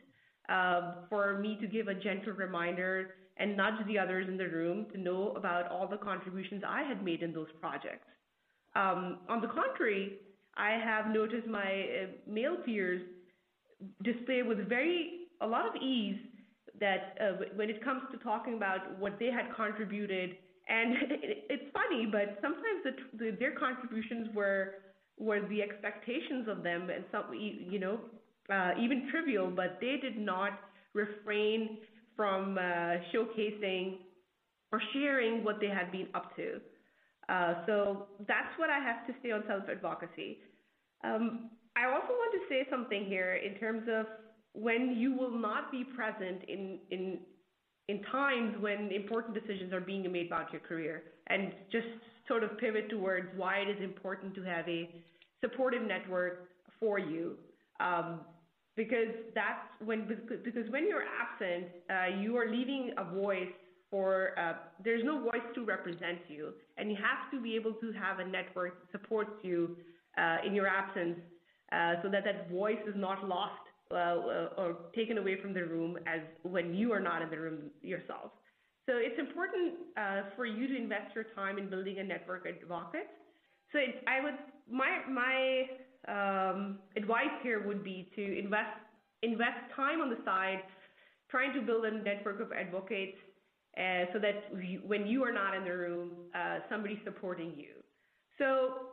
uh, 0.49 0.93
for 1.09 1.39
me 1.39 1.59
to 1.61 1.67
give 1.67 1.89
a 1.89 1.95
gentle 1.95 2.33
reminder 2.33 3.15
and 3.39 3.57
nudge 3.57 3.87
the 3.87 3.99
others 3.99 4.27
in 4.29 4.37
the 4.37 4.49
room 4.49 4.87
to 4.93 4.99
know 4.99 5.33
about 5.37 5.71
all 5.71 5.87
the 5.87 5.97
contributions 5.97 6.63
I 6.67 6.83
had 6.83 7.05
made 7.05 7.23
in 7.23 7.33
those 7.33 7.49
projects. 7.61 8.07
Um, 8.75 9.19
on 9.29 9.41
the 9.41 9.49
contrary, 9.49 10.19
I 10.57 10.71
have 10.73 11.13
noticed 11.13 11.47
my 11.47 11.61
uh, 11.61 12.07
male 12.27 12.57
peers 12.65 13.01
display 14.03 14.43
with 14.43 14.69
very 14.69 15.29
a 15.41 15.47
lot 15.47 15.67
of 15.67 15.81
ease 15.81 16.19
that 16.81 17.17
uh, 17.21 17.45
when 17.55 17.71
it 17.71 17.83
comes 17.83 18.03
to 18.13 18.19
talking 18.19 18.55
about 18.55 18.99
what 18.99 19.19
they 19.19 19.27
had 19.27 19.55
contributed, 19.55 20.37
and 20.69 20.95
it, 21.11 21.47
it's 21.49 21.73
funny, 21.73 22.07
but 22.11 22.39
sometimes 22.43 22.83
the, 22.85 22.93
the, 23.19 23.37
their 23.39 23.53
contributions 23.53 24.29
were 24.35 24.75
were 25.19 25.41
the 25.49 25.61
expectations 25.61 26.47
of 26.49 26.63
them 26.63 26.91
and 26.91 27.05
some, 27.11 27.25
you 27.35 27.81
know, 27.81 27.99
uh, 28.53 28.71
even 28.81 29.09
trivial, 29.11 29.51
but 29.51 29.79
they 29.81 29.97
did 30.01 30.17
not 30.17 30.61
refrain 30.95 31.79
from 32.19 32.59
uh, 32.59 32.99
showcasing 33.15 33.99
or 34.73 34.83
sharing 34.93 35.45
what 35.45 35.61
they 35.61 35.69
had 35.69 35.93
been 35.93 36.09
up 36.15 36.35
to. 36.35 36.61
Uh, 37.29 37.55
so 37.65 38.07
that's 38.27 38.53
what 38.57 38.71
I 38.71 38.81
have 38.81 39.07
to 39.07 39.15
say 39.23 39.31
on 39.31 39.45
self-advocacy. 39.47 40.39
Um, 41.05 41.51
I 41.77 41.87
also 41.87 42.09
want 42.09 42.33
to 42.33 42.41
say 42.49 42.67
something 42.69 43.05
here 43.05 43.35
in 43.35 43.55
terms 43.61 43.85
of 43.89 44.07
when 44.53 44.97
you 44.97 45.15
will 45.15 45.39
not 45.39 45.71
be 45.71 45.85
present 45.85 46.43
in, 46.49 46.81
in, 46.91 47.19
in 47.87 48.03
times 48.11 48.57
when 48.59 48.91
important 48.91 49.35
decisions 49.35 49.73
are 49.73 49.81
being 49.81 50.11
made 50.11 50.27
about 50.27 50.53
your 50.53 50.61
career 50.63 51.05
and 51.29 51.53
just 51.71 51.87
sort 52.27 52.43
of 52.43 52.59
pivot 52.59 52.91
towards 52.91 53.29
why 53.37 53.59
it 53.59 53.69
is 53.69 53.81
important 53.81 54.35
to 54.35 54.43
have 54.43 54.69
a 54.69 54.91
supportive 55.41 55.83
network 55.83 56.49
for 56.81 56.99
you. 56.99 57.37
Um, 57.79 58.23
because 58.79 59.11
that's 59.35 59.67
when 59.85 60.07
because 60.45 60.71
when 60.71 60.87
you're 60.87 61.03
absent, 61.03 61.67
uh, 61.91 62.23
you 62.23 62.37
are 62.37 62.49
leaving 62.49 62.93
a 62.97 63.05
voice 63.13 63.53
for 63.91 64.39
uh, 64.39 64.53
there's 64.85 65.03
no 65.05 65.21
voice 65.21 65.47
to 65.57 65.65
represent 65.65 66.21
you, 66.29 66.53
and 66.77 66.89
you 66.89 66.97
have 66.97 67.29
to 67.33 67.43
be 67.43 67.57
able 67.57 67.73
to 67.73 67.93
have 67.93 68.21
a 68.21 68.25
network 68.25 68.81
that 68.81 69.01
supports 69.01 69.33
you 69.43 69.77
uh, 70.17 70.47
in 70.47 70.55
your 70.55 70.69
absence, 70.69 71.19
uh, 71.73 71.95
so 72.03 72.09
that 72.09 72.23
that 72.25 72.49
voice 72.51 72.79
is 72.87 72.95
not 72.97 73.29
lost 73.29 73.65
uh, 73.91 73.95
uh, 73.95 74.61
or 74.61 74.77
taken 74.95 75.19
away 75.19 75.37
from 75.43 75.53
the 75.53 75.65
room 75.65 75.99
as 76.07 76.21
when 76.45 76.73
you 76.73 76.93
are 76.93 77.01
not 77.01 77.21
in 77.21 77.31
the 77.31 77.39
room 77.39 77.59
yourself. 77.83 78.31
So 78.87 78.93
it's 78.97 79.19
important 79.19 79.75
for 80.37 80.47
you 80.47 80.69
to 80.69 80.77
invest 80.77 81.17
your 81.17 81.27
time 81.35 81.59
in 81.59 81.69
building 81.69 81.99
a 81.99 82.05
network 82.05 82.47
of 82.47 82.55
advocates. 82.55 83.11
So 83.73 83.79
it, 83.81 84.05
I 84.07 84.23
would 84.23 84.39
my 84.71 85.01
my 85.11 85.65
advice 86.07 87.35
here 87.43 87.67
would 87.67 87.83
be 87.83 88.11
to 88.17 88.39
invest 88.39 88.79
invest 89.23 89.59
time 89.75 90.01
on 90.01 90.11
the 90.11 90.19
side, 90.25 90.63
trying 91.31 91.53
to 91.53 91.61
build 91.61 91.85
a 91.85 91.91
network 91.91 92.41
of 92.41 92.53
advocates, 92.53 93.19
uh, 93.77 94.05
so 94.13 94.19
that 94.19 94.45
when 94.87 95.07
you 95.07 95.25
are 95.25 95.33
not 95.33 95.55
in 95.55 95.65
the 95.65 95.71
room, 95.71 96.11
uh, 96.35 96.59
somebody's 96.69 96.99
supporting 97.05 97.53
you. 97.57 97.75
So 98.39 98.91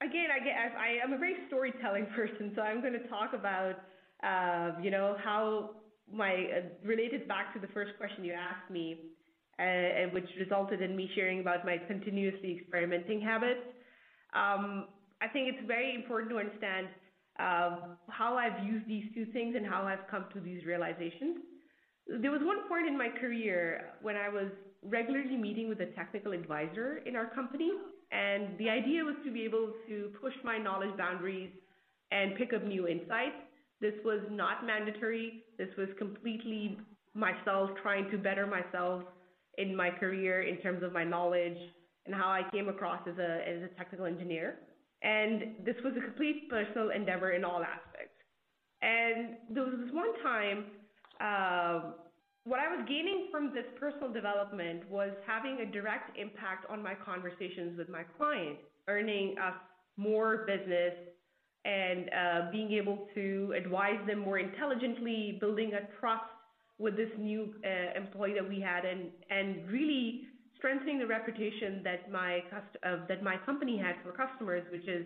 again, 0.00 0.26
I 0.34 0.44
get 0.44 0.54
I, 0.78 1.02
am 1.02 1.12
a 1.12 1.18
very 1.18 1.36
storytelling 1.48 2.06
person, 2.16 2.52
so 2.54 2.62
I'm 2.62 2.80
going 2.80 2.94
to 2.94 3.06
talk 3.08 3.32
about 3.34 3.76
uh, 4.22 4.80
you 4.80 4.90
know 4.90 5.16
how 5.22 5.70
my 6.12 6.46
related 6.84 7.26
back 7.26 7.54
to 7.54 7.60
the 7.60 7.68
first 7.68 7.92
question 7.98 8.24
you 8.24 8.32
asked 8.32 8.70
me, 8.70 8.98
which 10.12 10.28
resulted 10.38 10.82
in 10.82 10.96
me 10.96 11.10
sharing 11.14 11.40
about 11.40 11.64
my 11.64 11.78
continuously 11.78 12.58
experimenting 12.60 13.20
habits. 13.20 13.60
I 15.22 15.28
think 15.28 15.48
it's 15.48 15.66
very 15.66 15.94
important 15.94 16.30
to 16.32 16.38
understand 16.38 16.88
uh, 17.38 17.94
how 18.08 18.36
I've 18.36 18.64
used 18.64 18.86
these 18.88 19.04
two 19.14 19.26
things 19.26 19.54
and 19.56 19.64
how 19.64 19.82
I've 19.84 20.06
come 20.10 20.26
to 20.34 20.40
these 20.40 20.64
realizations. 20.64 21.38
There 22.20 22.32
was 22.32 22.40
one 22.42 22.68
point 22.68 22.88
in 22.88 22.98
my 22.98 23.08
career 23.08 23.92
when 24.02 24.16
I 24.16 24.28
was 24.28 24.48
regularly 24.82 25.36
meeting 25.36 25.68
with 25.68 25.80
a 25.80 25.86
technical 25.86 26.32
advisor 26.32 26.98
in 27.06 27.14
our 27.14 27.26
company, 27.26 27.70
and 28.10 28.58
the 28.58 28.68
idea 28.68 29.04
was 29.04 29.14
to 29.24 29.30
be 29.32 29.42
able 29.44 29.72
to 29.88 30.10
push 30.20 30.34
my 30.42 30.58
knowledge 30.58 30.96
boundaries 30.98 31.50
and 32.10 32.36
pick 32.36 32.52
up 32.52 32.64
new 32.64 32.88
insights. 32.88 33.38
This 33.80 33.94
was 34.04 34.20
not 34.30 34.66
mandatory. 34.66 35.44
This 35.56 35.68
was 35.78 35.88
completely 35.98 36.76
myself 37.14 37.70
trying 37.82 38.10
to 38.10 38.18
better 38.18 38.46
myself 38.46 39.04
in 39.58 39.74
my 39.76 39.90
career 39.90 40.42
in 40.42 40.56
terms 40.58 40.82
of 40.82 40.92
my 40.92 41.04
knowledge 41.04 41.58
and 42.06 42.14
how 42.14 42.28
I 42.28 42.42
came 42.50 42.68
across 42.68 43.00
as 43.06 43.18
a, 43.18 43.48
as 43.48 43.62
a 43.62 43.68
technical 43.76 44.06
engineer. 44.06 44.58
And 45.02 45.56
this 45.64 45.74
was 45.84 45.94
a 45.96 46.00
complete 46.00 46.48
personal 46.48 46.90
endeavor 46.90 47.32
in 47.32 47.44
all 47.44 47.62
aspects. 47.62 48.14
And 48.82 49.36
there 49.50 49.64
was 49.64 49.74
this 49.84 49.92
one 49.92 50.12
time, 50.22 50.64
uh, 51.20 51.92
what 52.44 52.58
I 52.58 52.74
was 52.74 52.84
gaining 52.88 53.28
from 53.30 53.54
this 53.54 53.66
personal 53.78 54.12
development 54.12 54.88
was 54.90 55.10
having 55.26 55.60
a 55.60 55.66
direct 55.70 56.16
impact 56.18 56.66
on 56.68 56.82
my 56.82 56.94
conversations 56.94 57.78
with 57.78 57.88
my 57.88 58.02
client, 58.18 58.58
earning 58.88 59.36
us 59.38 59.54
more 59.96 60.44
business 60.46 60.94
and 61.64 62.10
uh, 62.10 62.50
being 62.50 62.72
able 62.72 63.06
to 63.14 63.54
advise 63.56 64.04
them 64.06 64.18
more 64.18 64.38
intelligently, 64.38 65.38
building 65.40 65.72
a 65.74 66.00
trust 66.00 66.24
with 66.78 66.96
this 66.96 67.10
new 67.18 67.54
uh, 67.64 67.96
employee 67.96 68.34
that 68.34 68.48
we 68.48 68.60
had, 68.60 68.84
and 68.84 69.10
and 69.30 69.70
really 69.70 70.22
strengthening 70.62 71.00
the 71.00 71.06
reputation 71.06 71.80
that 71.82 72.10
my 72.10 72.40
uh, 72.86 72.98
that 73.08 73.22
my 73.22 73.36
company 73.44 73.76
had 73.76 73.96
for 74.04 74.12
customers, 74.12 74.62
which 74.70 74.86
is 74.86 75.04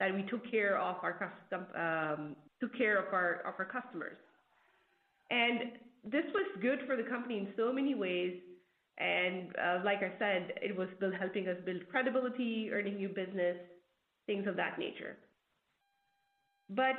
that 0.00 0.12
we 0.12 0.22
took 0.24 0.42
care 0.50 0.76
of 0.76 0.96
our 1.02 1.32
um, 1.76 2.36
customers. 3.72 4.16
And 5.30 5.72
this 6.04 6.24
was 6.34 6.46
good 6.60 6.80
for 6.86 6.96
the 6.96 7.04
company 7.04 7.38
in 7.38 7.48
so 7.56 7.72
many 7.72 7.94
ways. 7.94 8.34
And 8.98 9.54
uh, 9.56 9.78
like 9.84 9.98
I 9.98 10.10
said, 10.18 10.52
it 10.60 10.76
was 10.76 10.88
helping 11.20 11.46
us 11.46 11.56
build 11.64 11.88
credibility, 11.88 12.70
earning 12.72 12.96
new 12.96 13.08
business, 13.08 13.56
things 14.26 14.48
of 14.48 14.56
that 14.56 14.78
nature. 14.78 15.16
But 16.70 16.96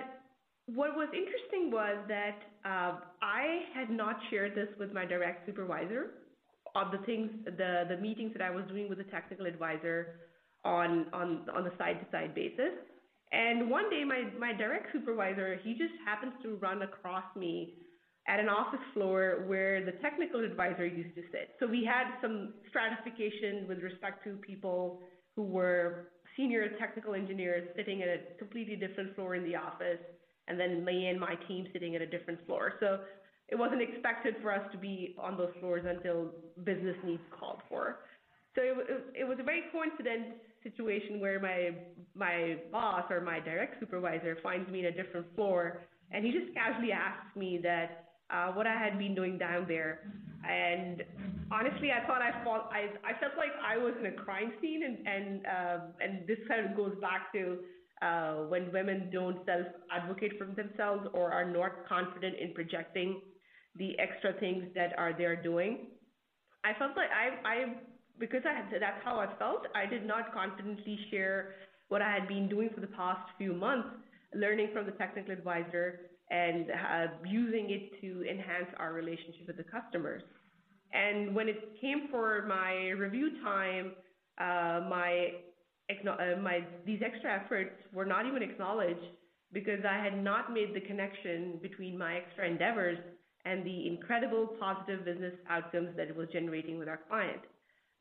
what 0.68 0.96
was 0.96 1.10
interesting 1.14 1.72
was 1.72 1.98
that 2.08 2.40
uh, 2.64 3.00
I 3.22 3.62
had 3.74 3.90
not 3.90 4.16
shared 4.30 4.56
this 4.56 4.70
with 4.80 4.94
my 4.94 5.06
direct 5.06 5.46
supervisor 5.46 6.12
of 6.76 6.92
the 6.92 7.00
things, 7.00 7.32
the, 7.46 7.86
the 7.90 7.98
meetings 7.98 8.34
that 8.34 8.42
I 8.42 8.50
was 8.50 8.64
doing 8.68 8.90
with 8.90 8.98
the 8.98 9.06
technical 9.06 9.46
advisor 9.46 10.20
on, 10.64 11.08
on, 11.14 11.46
on 11.54 11.68
a 11.68 11.78
side-to-side 11.78 12.36
basis. 12.36 12.74
And 13.32 13.70
one 13.70 13.90
day, 13.90 14.04
my, 14.04 14.24
my 14.40 14.54
direct 14.54 14.88
supervisor, 14.92 15.60
he 15.64 15.74
just 15.74 15.94
happens 16.06 16.34
to 16.44 16.56
run 16.56 16.82
across 16.82 17.24
me 17.36 17.76
at 18.28 18.40
an 18.40 18.50
office 18.50 18.80
floor 18.94 19.44
where 19.48 19.84
the 19.84 19.94
technical 19.94 20.44
advisor 20.44 20.86
used 20.86 21.16
to 21.16 21.22
sit. 21.32 21.56
So 21.60 21.68
we 21.68 21.84
had 21.84 22.06
some 22.22 22.54
stratification 22.70 23.68
with 23.68 23.80
respect 23.80 24.24
to 24.26 24.34
people 24.38 25.02
who 25.36 25.44
were 25.44 26.10
senior 26.36 26.70
technical 26.78 27.14
engineers 27.14 27.68
sitting 27.76 28.02
at 28.02 28.10
a 28.10 28.20
completely 28.38 28.76
different 28.76 29.16
floor 29.16 29.36
in 29.36 29.44
the 29.44 29.56
office, 29.56 30.00
and 30.48 30.60
then 30.60 30.84
me 30.84 31.08
and 31.08 31.20
my 31.20 31.36
team 31.48 31.68
sitting 31.74 31.96
at 31.96 32.02
a 32.02 32.08
different 32.08 32.46
floor. 32.46 32.74
So 32.80 33.00
it 33.52 33.58
wasn't 33.58 33.82
expected 33.82 34.36
for 34.42 34.54
us 34.54 34.62
to 34.72 34.78
be 34.78 35.16
on 35.20 35.38
those 35.38 35.52
floors 35.60 35.86
until 35.88 36.32
business 36.64 36.96
needs 37.04 37.22
called 37.38 37.62
for. 37.68 38.00
So 38.56 38.62
it, 38.62 39.22
it 39.22 39.28
was 39.28 39.38
a 39.40 39.44
very 39.44 39.64
coincident 39.72 40.36
situation 40.64 41.20
where 41.20 41.40
my 41.40 41.72
my 42.16 42.58
boss 42.72 43.06
or 43.10 43.22
my 43.22 43.40
direct 43.40 43.80
supervisor 43.80 44.38
finds 44.44 44.70
me 44.70 44.80
in 44.80 44.86
a 44.86 44.92
different 44.92 45.28
floor, 45.36 45.82
and 46.12 46.26
he 46.26 46.32
just 46.32 46.54
casually 46.54 46.92
asks 46.92 47.36
me 47.36 47.60
that 47.64 48.06
uh, 48.30 48.52
what 48.52 48.68
I 48.68 48.74
had 48.78 48.98
been 49.00 49.16
doing 49.16 49.38
down 49.38 49.66
there. 49.68 50.12
And 50.48 51.04
honestly, 51.52 51.92
I 51.92 52.06
thought 52.06 52.22
I 52.22 52.44
felt 52.44 52.70
I 52.72 52.90
I 53.04 53.20
felt 53.20 53.34
like 53.38 53.52
I 53.64 53.78
was 53.78 53.94
in 54.00 54.08
a 54.08 54.12
crime 54.12 54.54
scene, 54.62 54.84
and 54.84 55.08
and 55.08 55.46
uh, 55.46 55.78
and 56.02 56.28
this 56.28 56.40
kind 56.48 56.66
of 56.70 56.76
goes 56.76 56.96
back 57.02 57.32
to 57.34 57.60
uh, 58.02 58.34
when 58.48 58.72
women 58.72 59.10
don't 59.12 59.46
self 59.46 59.68
advocate 59.92 60.34
for 60.38 60.46
themselves 60.46 61.08
or 61.14 61.32
are 61.32 61.50
not 61.50 61.88
confident 61.88 62.36
in 62.40 62.54
projecting 62.54 63.22
the 63.80 63.98
extra 63.98 64.34
things 64.34 64.66
that 64.76 64.98
are 64.98 65.14
they're 65.18 65.42
doing. 65.42 65.88
I 66.64 66.78
felt 66.78 66.96
like 66.96 67.10
I, 67.10 67.48
I 67.48 67.66
because 68.20 68.42
I 68.46 68.54
had, 68.54 68.66
that's 68.72 69.04
how 69.04 69.18
I 69.18 69.28
felt. 69.40 69.66
I 69.74 69.86
did 69.86 70.06
not 70.06 70.34
confidently 70.34 71.00
share 71.10 71.56
what 71.88 72.02
I 72.02 72.14
had 72.14 72.28
been 72.28 72.50
doing 72.50 72.70
for 72.76 72.82
the 72.82 72.88
past 72.88 73.22
few 73.38 73.54
months, 73.54 73.88
learning 74.36 74.70
from 74.74 74.86
the 74.86 74.92
technical 74.92 75.32
advisor 75.32 76.02
and 76.30 76.68
uh, 76.70 77.08
using 77.26 77.70
it 77.72 78.00
to 78.02 78.24
enhance 78.30 78.68
our 78.78 78.94
relationship 78.94 79.48
with 79.48 79.58
the 79.58 79.64
customers. 79.64 80.22
And 80.94 81.34
when 81.34 81.48
it 81.48 81.80
came 81.82 82.08
for 82.12 82.46
my 82.48 82.90
review 82.90 83.42
time, 83.44 83.94
uh, 84.40 84.82
my 84.90 85.30
uh, 85.90 86.40
my 86.42 86.60
these 86.86 87.02
extra 87.04 87.42
efforts 87.44 87.72
were 87.94 88.06
not 88.06 88.26
even 88.26 88.44
acknowledged 88.44 89.00
because 89.54 89.80
I 89.90 90.04
had 90.04 90.24
not 90.24 90.54
made 90.54 90.76
the 90.76 90.82
connection 90.82 91.58
between 91.62 91.98
my 91.98 92.18
extra 92.18 92.48
endeavors 92.48 92.98
and 93.46 93.66
the 93.66 93.88
incredible 93.88 94.48
positive 94.60 95.06
business 95.06 95.34
outcomes 95.50 95.90
that 95.98 96.08
it 96.08 96.16
was 96.16 96.28
generating 96.32 96.78
with 96.78 96.88
our 96.88 97.00
client. 97.10 97.42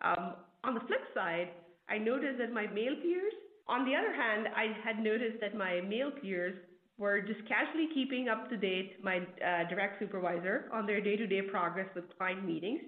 Um, 0.03 0.35
on 0.65 0.75
the 0.75 0.81
flip 0.81 1.01
side, 1.15 1.51
I 1.89 1.99
noticed 1.99 2.39
that 2.39 2.53
my 2.53 2.67
male 2.67 2.97
peers, 3.03 3.33
on 3.69 3.85
the 3.85 3.95
other 3.95 4.13
hand, 4.13 4.49
I 4.55 4.77
had 4.85 5.03
noticed 5.03 5.41
that 5.41 5.57
my 5.57 5.81
male 5.81 6.11
peers 6.11 6.55
were 6.99 7.21
just 7.21 7.41
casually 7.47 7.89
keeping 7.95 8.29
up 8.29 8.51
to 8.51 8.57
date 8.57 9.03
my 9.03 9.19
uh, 9.19 9.69
direct 9.69 10.01
supervisor 10.01 10.69
on 10.73 10.87
their 10.87 11.01
day-to-day 11.01 11.43
progress 11.43 11.87
with 11.95 12.05
client 12.17 12.45
meetings. 12.45 12.81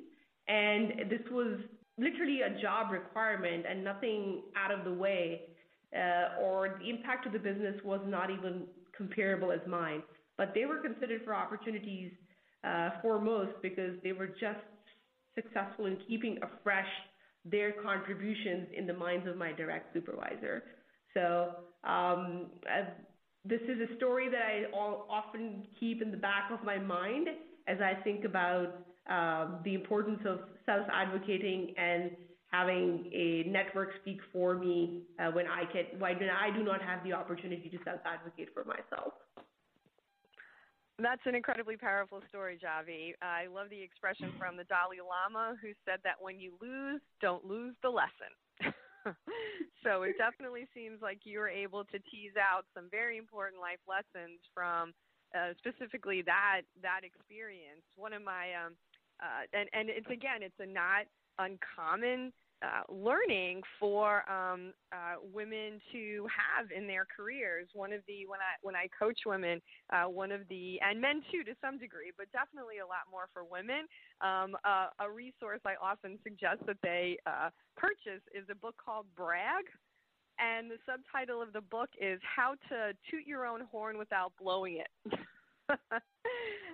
And 0.49 1.09
this 1.09 1.21
was 1.31 1.61
literally 1.97 2.41
a 2.43 2.61
job 2.61 2.91
requirement 2.91 3.65
and 3.71 3.85
nothing 3.85 4.43
out 4.57 4.73
of 4.73 4.85
the 4.85 4.93
way, 4.93 5.43
uh, 5.97 6.43
or 6.43 6.79
the 6.81 6.91
impact 6.91 7.27
of 7.27 7.33
the 7.33 7.39
business 7.39 7.77
was 7.85 8.01
not 8.07 8.31
even 8.31 8.65
comparable 8.97 9.53
as 9.53 9.61
mine. 9.69 10.03
But 10.37 10.53
they 10.55 10.65
were 10.65 10.79
considered 10.79 11.23
for 11.25 11.35
opportunities 11.35 12.11
foremost 13.03 13.53
because 13.63 13.95
they 14.03 14.13
were 14.13 14.29
just 14.29 14.61
successful 15.35 15.87
in 15.87 15.97
keeping 16.09 16.39
afresh 16.43 16.89
their 17.45 17.73
contributions 17.83 18.69
in 18.77 18.87
the 18.87 18.93
minds 18.93 19.27
of 19.27 19.37
my 19.37 19.53
direct 19.53 19.95
supervisor. 19.95 20.63
So 21.15 21.55
um, 21.85 22.47
uh, 22.67 22.91
this 23.45 23.61
is 23.63 23.91
a 23.91 23.97
story 23.97 24.29
that 24.29 24.43
I 24.43 24.65
often 24.75 25.67
keep 25.79 26.03
in 26.03 26.11
the 26.11 26.17
back 26.17 26.51
of 26.53 26.63
my 26.65 26.79
mind 26.79 27.29
as 27.67 27.79
I 27.81 27.95
think 28.03 28.25
about 28.25 28.85
uh, 29.11 29.63
the 29.65 29.75
importance 29.75 30.21
of 30.27 30.41
self-advocating 30.67 31.75
and 31.79 32.11
having 32.51 33.11
a 33.13 33.49
network 33.49 33.91
speak 34.03 34.19
for 34.33 34.57
me 34.57 35.03
uh, 35.19 35.31
when 35.31 35.47
I 35.47 35.65
can 35.73 35.99
when 35.99 36.19
I 36.29 36.51
do 36.55 36.63
not 36.63 36.83
have 36.83 37.03
the 37.05 37.13
opportunity 37.13 37.69
to 37.71 37.79
self-advocate 37.85 38.49
for 38.53 38.65
myself. 38.65 39.15
That's 41.01 41.25
an 41.25 41.35
incredibly 41.35 41.77
powerful 41.77 42.21
story, 42.29 42.59
Javi. 42.61 43.15
I 43.23 43.47
love 43.49 43.71
the 43.71 43.81
expression 43.81 44.33
from 44.39 44.57
the 44.57 44.65
Dalai 44.65 45.01
Lama 45.01 45.57
who 45.61 45.73
said 45.85 46.01
that 46.05 46.21
when 46.21 46.39
you 46.39 46.53
lose, 46.61 47.01
don't 47.21 47.45
lose 47.45 47.75
the 47.83 47.89
lesson. 47.89 48.33
so 49.85 50.03
it 50.03 50.17
definitely 50.19 50.69
seems 50.75 51.01
like 51.01 51.25
you 51.25 51.39
were 51.39 51.49
able 51.49 51.85
to 51.89 51.99
tease 52.13 52.37
out 52.37 52.69
some 52.75 52.89
very 52.91 53.17
important 53.17 53.61
life 53.61 53.81
lessons 53.89 54.45
from 54.53 54.93
uh, 55.33 55.57
specifically 55.57 56.23
that 56.27 56.63
that 56.83 57.01
experience. 57.01 57.87
One 57.97 58.13
of 58.13 58.23
my 58.23 58.53
um, 58.53 58.77
uh, 59.23 59.49
and 59.57 59.69
and 59.73 59.89
it's 59.89 60.11
again 60.11 60.43
it's 60.43 60.59
a 60.61 60.67
not 60.67 61.09
uncommon 61.39 62.33
uh, 62.63 62.83
learning 62.93 63.63
for 63.79 64.29
um, 64.31 64.73
uh, 64.93 65.17
women 65.33 65.81
to 65.93 66.27
have 66.29 66.71
in 66.71 66.87
their 66.87 67.07
careers. 67.07 67.69
One 67.73 67.93
of 67.93 68.01
the 68.07 68.27
when 68.27 68.41
I 68.41 68.61
when 68.63 68.77
I 68.77 68.89
coach 68.97 69.21
women, 69.25 69.61
uh, 69.93 70.05
one 70.05 70.31
of 70.33 70.43
the 70.49 70.79
and 70.81 71.01
men 71.01 71.23
too 71.33 71.43
to 71.45 71.53
some 71.61 71.79
degree, 71.79 72.13
but 72.17 72.31
definitely 72.33 72.79
a 72.79 72.87
lot 72.87 73.09
more 73.11 73.29
for 73.33 73.45
women. 73.45 73.89
Um, 74.21 74.57
uh, 74.65 74.89
a 75.01 75.11
resource 75.11 75.61
I 75.65 75.75
often 75.81 76.19
suggest 76.23 76.61
that 76.67 76.77
they 76.83 77.17
uh, 77.27 77.51
purchase 77.77 78.23
is 78.35 78.45
a 78.51 78.55
book 78.55 78.75
called 78.83 79.07
Brag. 79.17 79.65
And 80.41 80.71
the 80.71 80.81
subtitle 80.89 81.43
of 81.43 81.53
the 81.53 81.61
book 81.61 81.91
is 82.01 82.19
How 82.25 82.55
to 82.71 82.97
Toot 83.11 83.27
Your 83.27 83.45
Own 83.45 83.61
Horn 83.71 83.99
Without 83.99 84.33
Blowing 84.41 84.81
It. 84.81 85.19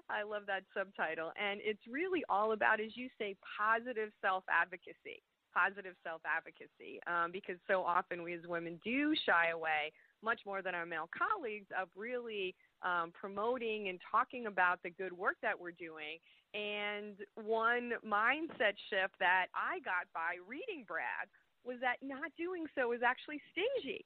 I 0.09 0.23
love 0.23 0.43
that 0.47 0.63
subtitle. 0.73 1.33
And 1.35 1.59
it's 1.65 1.83
really 1.91 2.23
all 2.29 2.53
about, 2.53 2.81
as 2.81 2.95
you 2.95 3.09
say, 3.19 3.35
positive 3.59 4.11
self 4.23 4.45
advocacy 4.49 5.19
positive 5.57 5.95
self 6.05 6.21
advocacy 6.27 7.01
um, 7.07 7.33
because 7.33 7.57
so 7.67 7.83
often 7.83 8.23
we 8.23 8.35
as 8.35 8.45
women 8.47 8.79
do 8.85 9.15
shy 9.25 9.49
away 9.55 9.93
much 10.23 10.41
more 10.45 10.61
than 10.61 10.75
our 10.75 10.85
male 10.85 11.09
colleagues 11.17 11.67
of 11.81 11.89
really 11.97 12.55
um, 12.83 13.13
promoting 13.19 13.89
and 13.89 13.99
talking 14.11 14.47
about 14.47 14.83
the 14.83 14.91
good 14.91 15.13
work 15.13 15.37
that 15.41 15.59
we're 15.59 15.73
doing. 15.73 16.19
And 16.53 17.17
one 17.35 17.93
mindset 18.05 18.77
shift 18.91 19.15
that 19.21 19.47
I 19.55 19.81
got 19.85 20.09
by 20.13 20.37
reading 20.47 20.85
Brag 20.87 21.29
was 21.65 21.77
that 21.81 21.97
not 22.03 22.31
doing 22.37 22.67
so 22.77 22.93
is 22.93 23.01
actually 23.05 23.41
stingy 23.53 24.05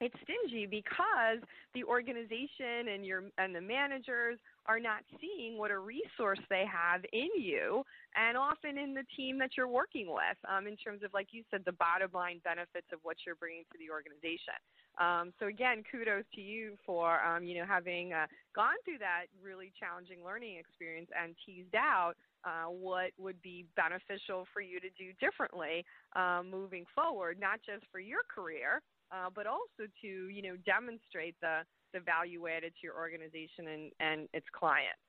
it's 0.00 0.14
stingy 0.22 0.66
because 0.66 1.38
the 1.72 1.84
organization 1.84 2.92
and 2.92 3.06
your 3.06 3.24
and 3.38 3.54
the 3.54 3.60
managers 3.60 4.38
are 4.66 4.80
not 4.80 5.02
seeing 5.20 5.58
what 5.58 5.70
a 5.70 5.78
resource 5.78 6.40
they 6.48 6.64
have 6.70 7.02
in 7.12 7.28
you 7.36 7.84
and 8.16 8.36
often 8.36 8.78
in 8.78 8.94
the 8.94 9.04
team 9.16 9.38
that 9.38 9.50
you're 9.56 9.68
working 9.68 10.08
with 10.08 10.38
um, 10.48 10.66
in 10.66 10.76
terms 10.76 11.02
of 11.02 11.12
like 11.12 11.28
you 11.32 11.42
said 11.50 11.62
the 11.66 11.72
bottom 11.72 12.10
line 12.14 12.40
benefits 12.44 12.86
of 12.92 12.98
what 13.02 13.16
you're 13.26 13.36
bringing 13.36 13.64
to 13.72 13.78
the 13.78 13.90
organization. 13.90 14.56
Um, 15.00 15.32
so 15.38 15.46
again 15.46 15.82
kudos 15.90 16.24
to 16.34 16.40
you 16.40 16.76
for 16.86 17.20
um, 17.24 17.44
you 17.44 17.58
know 17.58 17.66
having 17.66 18.12
uh, 18.12 18.26
gone 18.54 18.78
through 18.84 18.98
that 18.98 19.26
really 19.42 19.72
challenging 19.78 20.24
learning 20.24 20.56
experience 20.58 21.08
and 21.12 21.34
teased 21.44 21.74
out 21.74 22.14
uh, 22.44 22.68
what 22.68 23.10
would 23.18 23.40
be 23.42 23.64
beneficial 23.76 24.46
for 24.52 24.60
you 24.60 24.78
to 24.80 24.88
do 24.96 25.12
differently 25.20 25.84
um, 26.14 26.50
moving 26.50 26.84
forward 26.94 27.38
not 27.40 27.60
just 27.64 27.84
for 27.90 28.00
your 28.00 28.20
career 28.32 28.80
uh, 29.12 29.28
but 29.34 29.46
also 29.46 29.90
to 30.00 30.08
you 30.28 30.42
know 30.42 30.56
demonstrate 30.64 31.34
the 31.40 31.60
the 31.94 32.00
value 32.00 32.46
added 32.46 32.74
to 32.74 32.82
your 32.82 32.96
organization 32.98 33.68
and 33.72 33.92
and 34.00 34.28
its 34.34 34.46
clients. 34.52 35.00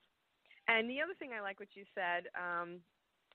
And 0.67 0.89
the 0.89 1.01
other 1.01 1.13
thing 1.19 1.31
I 1.37 1.41
like 1.41 1.59
what 1.59 1.69
you 1.75 1.83
said, 1.93 2.29
um, 2.33 2.79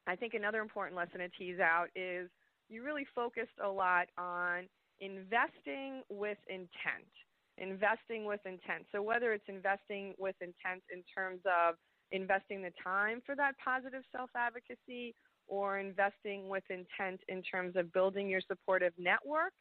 I 0.06 0.16
think 0.16 0.34
another 0.34 0.60
important 0.60 0.96
lesson 0.96 1.20
to 1.20 1.28
tease 1.28 1.60
out 1.60 1.88
is 1.94 2.30
you 2.68 2.82
really 2.82 3.06
focused 3.14 3.58
a 3.62 3.68
lot 3.68 4.08
on 4.16 4.66
investing 5.00 6.02
with 6.08 6.38
intent. 6.48 7.10
Investing 7.58 8.24
with 8.24 8.40
intent. 8.46 8.86
So 8.90 9.02
whether 9.02 9.32
it's 9.32 9.44
investing 9.48 10.14
with 10.18 10.34
intent 10.40 10.82
in 10.92 11.02
terms 11.14 11.40
of 11.44 11.74
investing 12.10 12.62
the 12.62 12.72
time 12.82 13.20
for 13.26 13.36
that 13.36 13.52
positive 13.62 14.02
self 14.16 14.30
advocacy 14.34 15.14
or 15.46 15.78
investing 15.78 16.48
with 16.48 16.64
intent 16.70 17.20
in 17.28 17.42
terms 17.42 17.76
of 17.76 17.92
building 17.92 18.28
your 18.28 18.40
supportive 18.46 18.92
network 18.98 19.52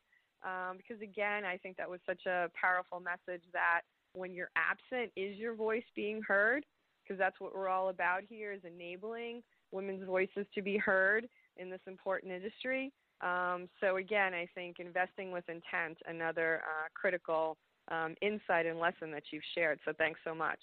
um, 0.43 0.77
because 0.77 1.01
again, 1.01 1.45
I 1.45 1.57
think 1.57 1.77
that 1.77 1.89
was 1.89 1.99
such 2.05 2.25
a 2.25 2.49
powerful 2.59 2.99
message 2.99 3.43
that 3.53 3.81
when 4.13 4.33
you're 4.33 4.51
absent, 4.55 5.11
is 5.15 5.37
your 5.37 5.55
voice 5.55 5.83
being 5.95 6.21
heard? 6.27 6.65
Because 7.03 7.19
that's 7.19 7.39
what 7.39 7.55
we're 7.55 7.69
all 7.69 7.89
about 7.89 8.21
here 8.27 8.51
is 8.53 8.61
enabling 8.63 9.41
women's 9.71 10.05
voices 10.05 10.45
to 10.55 10.61
be 10.61 10.77
heard 10.77 11.27
in 11.57 11.69
this 11.69 11.81
important 11.87 12.31
industry. 12.31 12.91
Um, 13.21 13.67
so 13.81 13.97
again, 13.97 14.33
I 14.33 14.47
think 14.55 14.77
investing 14.79 15.31
with 15.31 15.43
intent, 15.49 15.97
another 16.07 16.61
uh, 16.63 16.87
critical 16.93 17.57
um, 17.91 18.15
insight 18.21 18.65
and 18.65 18.79
lesson 18.79 19.11
that 19.11 19.23
you've 19.31 19.43
shared. 19.55 19.79
So 19.85 19.91
thanks 19.97 20.19
so 20.23 20.33
much. 20.33 20.59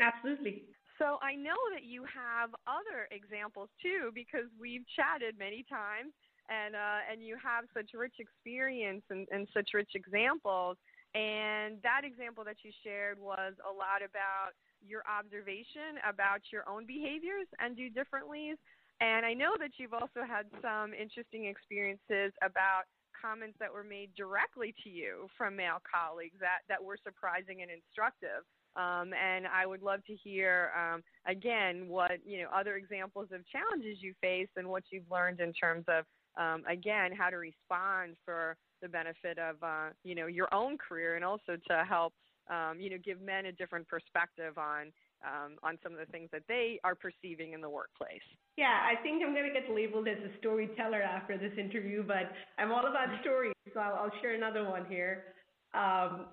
Absolutely. 0.00 0.62
So 0.98 1.18
I 1.22 1.34
know 1.34 1.58
that 1.74 1.84
you 1.84 2.04
have 2.04 2.50
other 2.66 3.06
examples 3.10 3.68
too, 3.82 4.10
because 4.14 4.46
we've 4.58 4.84
chatted 4.96 5.38
many 5.38 5.64
times 5.68 6.12
and 6.48 6.74
uh, 6.74 7.00
and 7.10 7.22
you 7.22 7.36
have 7.42 7.64
such 7.72 7.92
rich 7.94 8.16
experience 8.18 9.02
and, 9.10 9.26
and 9.30 9.46
such 9.54 9.70
rich 9.74 9.92
examples. 9.94 10.76
And 11.14 11.80
that 11.82 12.02
example 12.04 12.44
that 12.44 12.60
you 12.62 12.70
shared 12.84 13.18
was 13.18 13.54
a 13.64 13.72
lot 13.72 14.04
about 14.04 14.52
your 14.84 15.02
observation 15.08 15.98
about 16.06 16.40
your 16.52 16.68
own 16.68 16.86
behaviors 16.86 17.48
and 17.58 17.76
do 17.76 17.88
differently. 17.90 18.54
And 19.00 19.24
I 19.24 19.32
know 19.32 19.54
that 19.58 19.78
you've 19.78 19.94
also 19.94 20.26
had 20.26 20.46
some 20.60 20.92
interesting 20.92 21.46
experiences 21.46 22.34
about 22.42 22.86
comments 23.14 23.56
that 23.58 23.72
were 23.72 23.84
made 23.84 24.10
directly 24.16 24.74
to 24.84 24.90
you 24.90 25.28
from 25.36 25.56
male 25.56 25.82
colleagues 25.82 26.38
that, 26.40 26.62
that 26.68 26.82
were 26.82 26.98
surprising 27.02 27.62
and 27.62 27.70
instructive. 27.70 28.46
Um, 28.76 29.10
and 29.14 29.46
I 29.46 29.66
would 29.66 29.82
love 29.82 30.04
to 30.06 30.14
hear 30.14 30.70
um, 30.76 31.02
again 31.26 31.88
what 31.88 32.20
you 32.24 32.42
know 32.42 32.48
other 32.54 32.76
examples 32.76 33.28
of 33.32 33.40
challenges 33.48 33.98
you 34.00 34.14
face 34.20 34.48
and 34.56 34.68
what 34.68 34.84
you've 34.90 35.10
learned 35.10 35.40
in 35.40 35.52
terms 35.52 35.84
of 35.88 36.04
um, 36.36 36.62
again 36.68 37.12
how 37.12 37.30
to 37.30 37.36
respond 37.36 38.16
for 38.24 38.56
the 38.82 38.88
benefit 38.88 39.38
of 39.38 39.56
uh, 39.62 39.90
you 40.04 40.14
know 40.14 40.26
your 40.26 40.52
own 40.52 40.78
career 40.78 41.16
and 41.16 41.24
also 41.24 41.56
to 41.68 41.84
help 41.88 42.12
um, 42.50 42.78
you 42.78 42.90
know 42.90 42.98
give 43.04 43.20
men 43.20 43.46
a 43.46 43.52
different 43.52 43.86
perspective 43.88 44.58
on 44.58 44.92
um, 45.24 45.56
on 45.62 45.78
some 45.82 45.92
of 45.92 45.98
the 45.98 46.06
things 46.06 46.28
that 46.32 46.42
they 46.48 46.78
are 46.84 46.94
perceiving 46.94 47.52
in 47.52 47.60
the 47.60 47.68
workplace. 47.68 48.22
Yeah, 48.56 48.86
I 48.86 49.00
think 49.02 49.22
I'm 49.24 49.34
going 49.34 49.46
to 49.46 49.52
get 49.52 49.70
labeled 49.70 50.08
as 50.08 50.18
a 50.18 50.36
storyteller 50.38 51.02
after 51.02 51.36
this 51.36 51.52
interview, 51.58 52.04
but 52.06 52.30
I'm 52.58 52.72
all 52.72 52.86
about 52.86 53.08
stories, 53.20 53.54
so 53.74 53.80
I'll, 53.80 53.94
I'll 53.94 54.20
share 54.20 54.34
another 54.34 54.68
one 54.68 54.86
here. 54.88 55.34
Um, 55.74 56.26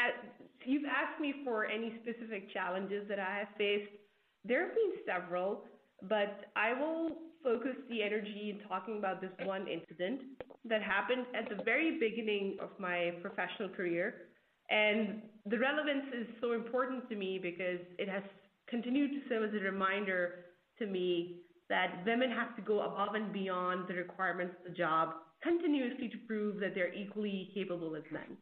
at, 0.00 0.12
you've 0.64 0.84
asked 0.84 1.20
me 1.20 1.34
for 1.44 1.66
any 1.66 1.94
specific 2.02 2.52
challenges 2.52 3.08
that 3.08 3.18
I 3.18 3.38
have 3.38 3.48
faced. 3.56 3.90
There 4.44 4.66
have 4.66 4.74
been 4.74 4.92
several, 5.06 5.64
I 6.02 6.72
will 6.78 7.10
focus 7.42 7.76
the 7.88 8.02
energy 8.02 8.50
in 8.54 8.68
talking 8.68 8.98
about 8.98 9.20
this 9.20 9.30
one 9.44 9.66
incident 9.68 10.20
that 10.64 10.82
happened 10.82 11.26
at 11.34 11.48
the 11.48 11.62
very 11.64 11.98
beginning 11.98 12.58
of 12.60 12.70
my 12.78 13.12
professional 13.22 13.68
career. 13.68 14.26
And 14.68 15.22
the 15.46 15.58
relevance 15.58 16.06
is 16.12 16.26
so 16.40 16.52
important 16.52 17.08
to 17.08 17.16
me 17.16 17.38
because 17.40 17.80
it 17.98 18.08
has 18.08 18.22
continued 18.68 19.12
to 19.12 19.28
serve 19.28 19.44
as 19.48 19.54
a 19.54 19.64
reminder 19.64 20.46
to 20.78 20.86
me 20.86 21.42
that 21.68 22.04
women 22.04 22.30
have 22.30 22.54
to 22.56 22.62
go 22.62 22.80
above 22.80 23.14
and 23.14 23.32
beyond 23.32 23.88
the 23.88 23.94
requirements 23.94 24.54
of 24.58 24.72
the 24.72 24.76
job 24.76 25.10
continuously 25.42 26.08
to 26.08 26.18
prove 26.26 26.60
that 26.60 26.74
they're 26.74 26.94
equally 26.94 27.50
capable 27.54 27.94
as 27.94 28.02
men. 28.10 28.36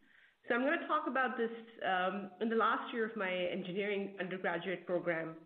So 0.49 0.55
I'm 0.55 0.63
going 0.63 0.79
to 0.79 0.87
talk 0.87 1.07
about 1.09 1.37
this 1.37 1.51
um, 1.87 2.31
in 2.41 2.49
the 2.49 2.57
last 2.57 2.93
year 2.93 3.07
of 3.07 3.17
my 3.17 3.31
engineering 3.31 4.15
undergraduate 4.21 4.87
program. 4.87 5.37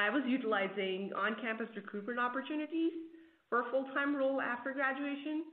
I 0.00 0.08
was 0.08 0.22
utilizing 0.26 1.10
on-campus 1.14 1.68
recruitment 1.76 2.18
opportunities 2.18 2.92
for 3.50 3.60
a 3.60 3.70
full-time 3.70 4.16
role 4.16 4.40
after 4.40 4.72
graduation. 4.72 5.44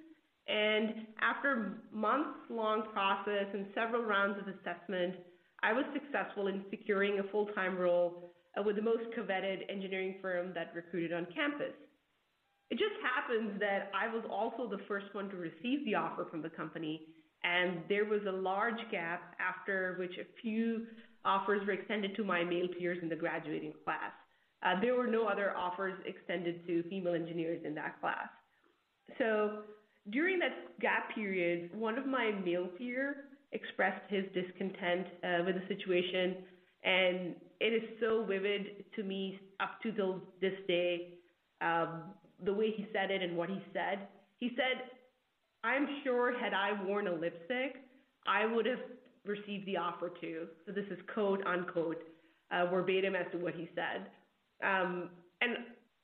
And 0.48 1.08
after 1.20 1.84
months-long 1.92 2.84
process 2.94 3.48
and 3.54 3.66
several 3.76 4.04
rounds 4.04 4.40
of 4.40 4.48
assessment, 4.48 5.16
I 5.62 5.74
was 5.74 5.84
successful 5.92 6.48
in 6.48 6.64
securing 6.70 7.20
a 7.20 7.24
full-time 7.30 7.78
role 7.78 8.32
uh, 8.58 8.64
with 8.64 8.78
the 8.78 8.82
most 8.82 9.04
coveted 9.14 9.64
engineering 9.68 10.16
firm 10.22 10.54
that 10.56 10.72
recruited 10.74 11.12
on 11.12 11.28
campus. 11.36 11.76
It 12.70 12.80
just 12.80 12.96
happens 13.04 13.60
that 13.60 13.92
I 13.94 14.08
was 14.14 14.24
also 14.32 14.70
the 14.70 14.84
first 14.88 15.08
one 15.12 15.30
to 15.30 15.36
receive 15.36 15.84
the 15.84 15.96
offer 15.96 16.26
from 16.32 16.42
the 16.42 16.50
company, 16.50 17.02
and 17.44 17.80
there 17.90 18.06
was 18.06 18.22
a 18.26 18.32
large 18.32 18.80
gap 18.92 19.36
after 19.40 19.96
which 20.00 20.14
a 20.18 20.42
few 20.42 20.86
offers 21.26 21.66
were 21.68 21.74
extended 21.74 22.16
to 22.16 22.24
my 22.24 22.44
male 22.44 22.68
peers 22.80 23.00
in 23.02 23.10
the 23.10 23.16
graduating 23.16 23.74
class. 23.84 24.12
Uh, 24.64 24.80
there 24.82 24.96
were 24.96 25.08
no 25.08 25.28
other 25.28 25.56
offers 25.56 25.94
extended 26.06 26.66
to 26.66 26.84
female 26.90 27.14
engineers 27.14 27.62
in 27.66 27.76
that 27.76 28.00
class. 28.02 28.28
So 29.18 29.60
during 30.10 30.40
that 30.40 30.80
gap 30.80 31.14
period, 31.14 31.70
one 31.74 31.98
of 31.98 32.06
my 32.06 32.32
male 32.44 32.68
peer 32.78 33.26
expressed 33.52 34.02
his 34.10 34.26
discontent 34.34 35.08
uh, 35.24 35.44
with 35.46 35.56
the 35.56 35.68
situation, 35.68 36.38
and 36.84 37.36
it 37.60 37.74
is 37.74 37.84
so 38.00 38.26
vivid 38.26 38.86
to 38.96 39.04
me 39.04 39.40
up 39.60 39.82
to 39.84 40.22
this 40.42 40.54
day, 40.68 41.14
um, 41.62 42.04
the 42.44 42.54
way 42.54 42.72
he 42.76 42.88
said 42.94 43.12
it 43.12 43.22
and 43.22 43.36
what 43.36 43.50
he 43.50 43.62
said. 43.74 44.08
He 44.40 44.52
said, 44.56 44.84
"I'm 45.64 45.88
sure 46.04 46.38
had 46.38 46.54
I 46.54 46.72
worn 46.84 47.08
a 47.08 47.14
lipstick, 47.14 47.78
I 48.28 48.46
would 48.46 48.66
have 48.66 48.80
received 49.26 49.66
the 49.66 49.78
offer 49.78 50.12
too." 50.22 50.48
So 50.66 50.72
this 50.72 50.86
is 50.92 51.00
quote 51.14 51.46
unquote 51.46 52.04
uh, 52.52 52.68
verbatim 52.68 53.16
as 53.16 53.26
to 53.32 53.38
what 53.38 53.56
he 53.56 53.70
said. 53.76 54.08
Um, 54.64 55.10
and 55.42 55.58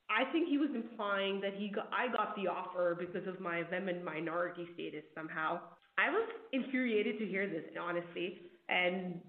I 0.10 0.32
think 0.32 0.48
he 0.48 0.58
was 0.58 0.70
implying 0.76 1.42
that 1.42 1.54
he 1.56 1.70
got, 1.70 1.90
I 1.92 2.12
got 2.12 2.36
the 2.36 2.48
offer 2.48 2.96
because 3.00 3.28
of 3.28 3.40
my 3.40 3.64
women 3.72 4.04
minority 4.04 4.68
status 4.74 5.04
somehow. 5.16 5.60
I 5.98 6.10
was 6.10 6.28
infuriated 6.52 7.20
to 7.20 7.26
hear 7.26 7.48
this, 7.48 7.64
honestly, 7.80 8.40
and 8.70 9.22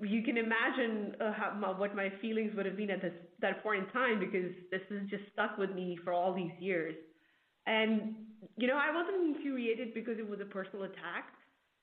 you 0.00 0.22
can 0.22 0.36
imagine 0.36 1.14
uh, 1.20 1.32
how, 1.32 1.74
what 1.76 1.96
my 1.96 2.12
feelings 2.20 2.52
would 2.56 2.66
have 2.66 2.76
been 2.76 2.90
at 2.90 3.02
this, 3.02 3.12
that 3.40 3.62
point 3.62 3.84
in 3.84 3.90
time 3.90 4.20
because 4.20 4.50
this 4.70 4.82
has 4.90 5.08
just 5.08 5.24
stuck 5.32 5.58
with 5.58 5.70
me 5.70 5.98
for 6.04 6.12
all 6.12 6.34
these 6.34 6.52
years. 6.60 6.94
And 7.66 8.14
you 8.56 8.66
know, 8.66 8.76
I 8.76 8.94
wasn't 8.94 9.36
infuriated 9.36 9.94
because 9.94 10.18
it 10.18 10.28
was 10.28 10.40
a 10.40 10.44
personal 10.44 10.84
attack. 10.84 11.34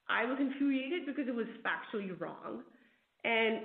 I 0.10 0.26
was 0.26 0.38
infuriated 0.39 1.06
because 1.06 1.28
it 1.28 1.36
was 1.36 1.48
factually 1.65 2.18
wrong. 2.20 2.63
And 3.24 3.62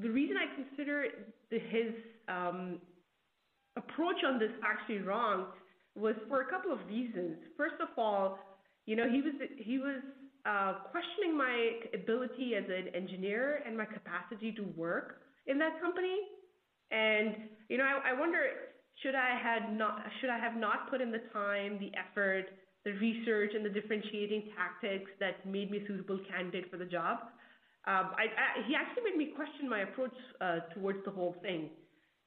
the 0.00 0.08
reason 0.08 0.36
I 0.36 0.54
consider 0.54 1.04
his 1.58 1.92
um, 2.28 2.78
approach 3.76 4.16
on 4.26 4.38
this 4.38 4.50
actually 4.64 4.98
wrong 4.98 5.46
was 5.94 6.14
for 6.28 6.42
a 6.42 6.46
couple 6.46 6.72
of 6.72 6.78
reasons. 6.88 7.36
First 7.56 7.74
of 7.80 7.88
all, 7.96 8.38
you 8.86 8.96
know, 8.96 9.08
he 9.08 9.20
was 9.20 9.34
he 9.58 9.78
was 9.78 10.02
uh, 10.44 10.74
questioning 10.90 11.36
my 11.36 11.80
ability 11.94 12.54
as 12.56 12.64
an 12.66 12.94
engineer 12.94 13.62
and 13.66 13.76
my 13.76 13.84
capacity 13.84 14.52
to 14.52 14.62
work 14.76 15.22
in 15.46 15.58
that 15.58 15.80
company. 15.80 16.18
And 16.90 17.48
you 17.68 17.78
know, 17.78 17.84
I, 17.84 18.10
I 18.10 18.18
wonder 18.18 18.38
should 19.02 19.14
I 19.14 19.38
had 19.40 19.76
not 19.76 20.02
should 20.20 20.30
I 20.30 20.38
have 20.38 20.56
not 20.56 20.90
put 20.90 21.00
in 21.00 21.10
the 21.10 21.22
time, 21.32 21.78
the 21.78 21.92
effort, 21.96 22.46
the 22.84 22.92
research, 22.92 23.52
and 23.54 23.64
the 23.64 23.70
differentiating 23.70 24.50
tactics 24.56 25.10
that 25.20 25.46
made 25.46 25.70
me 25.70 25.78
a 25.78 25.86
suitable 25.86 26.18
candidate 26.28 26.70
for 26.70 26.76
the 26.76 26.84
job. 26.84 27.18
Um, 27.86 28.14
I, 28.14 28.30
I, 28.30 28.66
he 28.66 28.74
actually 28.74 29.10
made 29.10 29.16
me 29.16 29.32
question 29.34 29.68
my 29.68 29.80
approach 29.80 30.14
uh, 30.40 30.60
towards 30.74 31.04
the 31.04 31.10
whole 31.10 31.34
thing. 31.42 31.70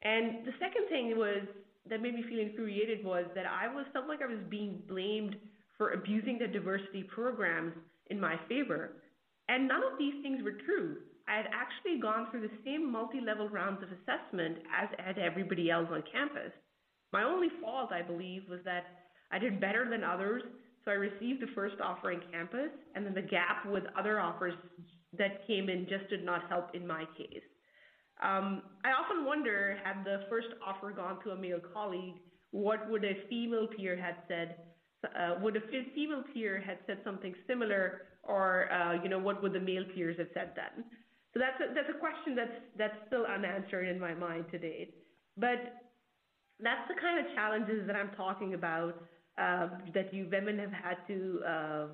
And 0.04 0.46
the 0.46 0.52
second 0.60 0.90
thing 0.90 1.18
was 1.18 1.48
that 1.90 2.02
made 2.02 2.14
me 2.14 2.24
feel 2.28 2.40
infuriated 2.40 3.06
was 3.06 3.26
that 3.36 3.46
I 3.46 3.74
was 3.74 3.86
felt 3.94 4.08
like 4.08 4.22
I 4.22 4.26
was 4.26 4.44
being 4.50 4.82
blamed 4.88 5.36
for 5.78 5.92
abusing 5.92 6.38
the 6.40 6.48
diversity 6.48 7.04
programs 7.04 7.74
in 8.08 8.20
my 8.20 8.36
favor. 8.50 8.92
And 9.48 9.68
none 9.68 9.84
of 9.84 9.98
these 9.98 10.16
things 10.24 10.44
were 10.44 10.58
true. 10.66 10.98
I 11.28 11.38
had 11.38 11.48
actually 11.54 12.00
gone 12.00 12.28
through 12.30 12.42
the 12.42 12.54
same 12.64 12.92
multi-level 12.92 13.50
rounds 13.50 13.82
of 13.82 13.90
assessment 13.90 14.58
as 14.76 14.90
had 15.00 15.18
everybody 15.18 15.72
else 15.72 15.88
on 15.92 16.04
campus. 16.12 16.52
My 17.14 17.24
only 17.24 17.48
fault, 17.62 17.92
I 17.92 18.02
believe, 18.02 18.44
was 18.50 18.60
that 18.66 18.86
I 19.32 19.40
did 19.40 19.60
better 19.60 19.90
than 19.90 20.04
others, 20.04 20.44
so 20.84 20.92
I 20.92 20.96
received 20.96 21.42
the 21.42 21.52
first 21.56 21.76
offer 21.84 22.12
in 22.12 22.22
campus, 22.32 22.70
and 22.94 23.06
then 23.06 23.16
the 23.16 23.22
gap 23.22 23.66
with 23.66 23.84
other 23.98 24.20
offers 24.20 24.54
that 25.18 25.46
came 25.48 25.70
in 25.70 25.88
just 25.90 26.10
did 26.10 26.24
not 26.24 26.50
help 26.50 26.74
in 26.74 26.86
my 26.86 27.06
case. 27.18 27.44
Um, 28.24 28.62
I 28.84 28.92
often 28.92 29.26
wonder, 29.26 29.78
had 29.84 30.06
the 30.06 30.22
first 30.30 30.48
offer 30.66 30.92
gone 30.92 31.22
to 31.24 31.32
a 31.32 31.36
male 31.36 31.60
colleague, 31.74 32.16
what 32.52 32.90
would 32.90 33.04
a 33.04 33.28
female 33.30 33.68
peer 33.68 33.98
had 33.98 34.16
said? 34.28 34.56
Uh, 35.04 35.36
would 35.42 35.56
a 35.58 35.62
female 35.94 36.24
peer 36.34 36.64
had 36.66 36.78
said 36.88 37.00
something 37.04 37.36
similar, 37.48 38.04
or 38.24 38.72
uh, 38.72 38.94
you 39.04 39.10
know, 39.10 39.20
what 39.20 39.44
would 39.44 39.54
the 39.54 39.60
male 39.60 39.84
peers 39.94 40.18
have 40.18 40.30
said 40.34 40.52
then? 40.56 40.86
So 41.34 41.40
that's 41.40 41.60
a, 41.60 41.74
that's 41.76 41.90
a 41.90 42.00
question 42.00 42.34
that's 42.36 42.58
that's 42.78 42.96
still 43.08 43.26
unanswered 43.26 43.88
in 43.88 44.00
my 44.00 44.14
mind 44.14 44.46
to 44.52 44.58
date. 44.58 44.96
But 45.38 45.84
that's 46.60 46.88
the 46.88 46.96
kind 47.00 47.20
of 47.20 47.36
challenges 47.36 47.86
that 47.88 47.96
I'm 47.96 48.12
talking 48.16 48.54
about 48.54 49.04
uh, 49.38 49.68
that 49.94 50.14
you 50.14 50.30
women 50.32 50.58
have 50.58 50.72
had 50.72 50.98
to 51.08 51.42
uh, 51.46 51.88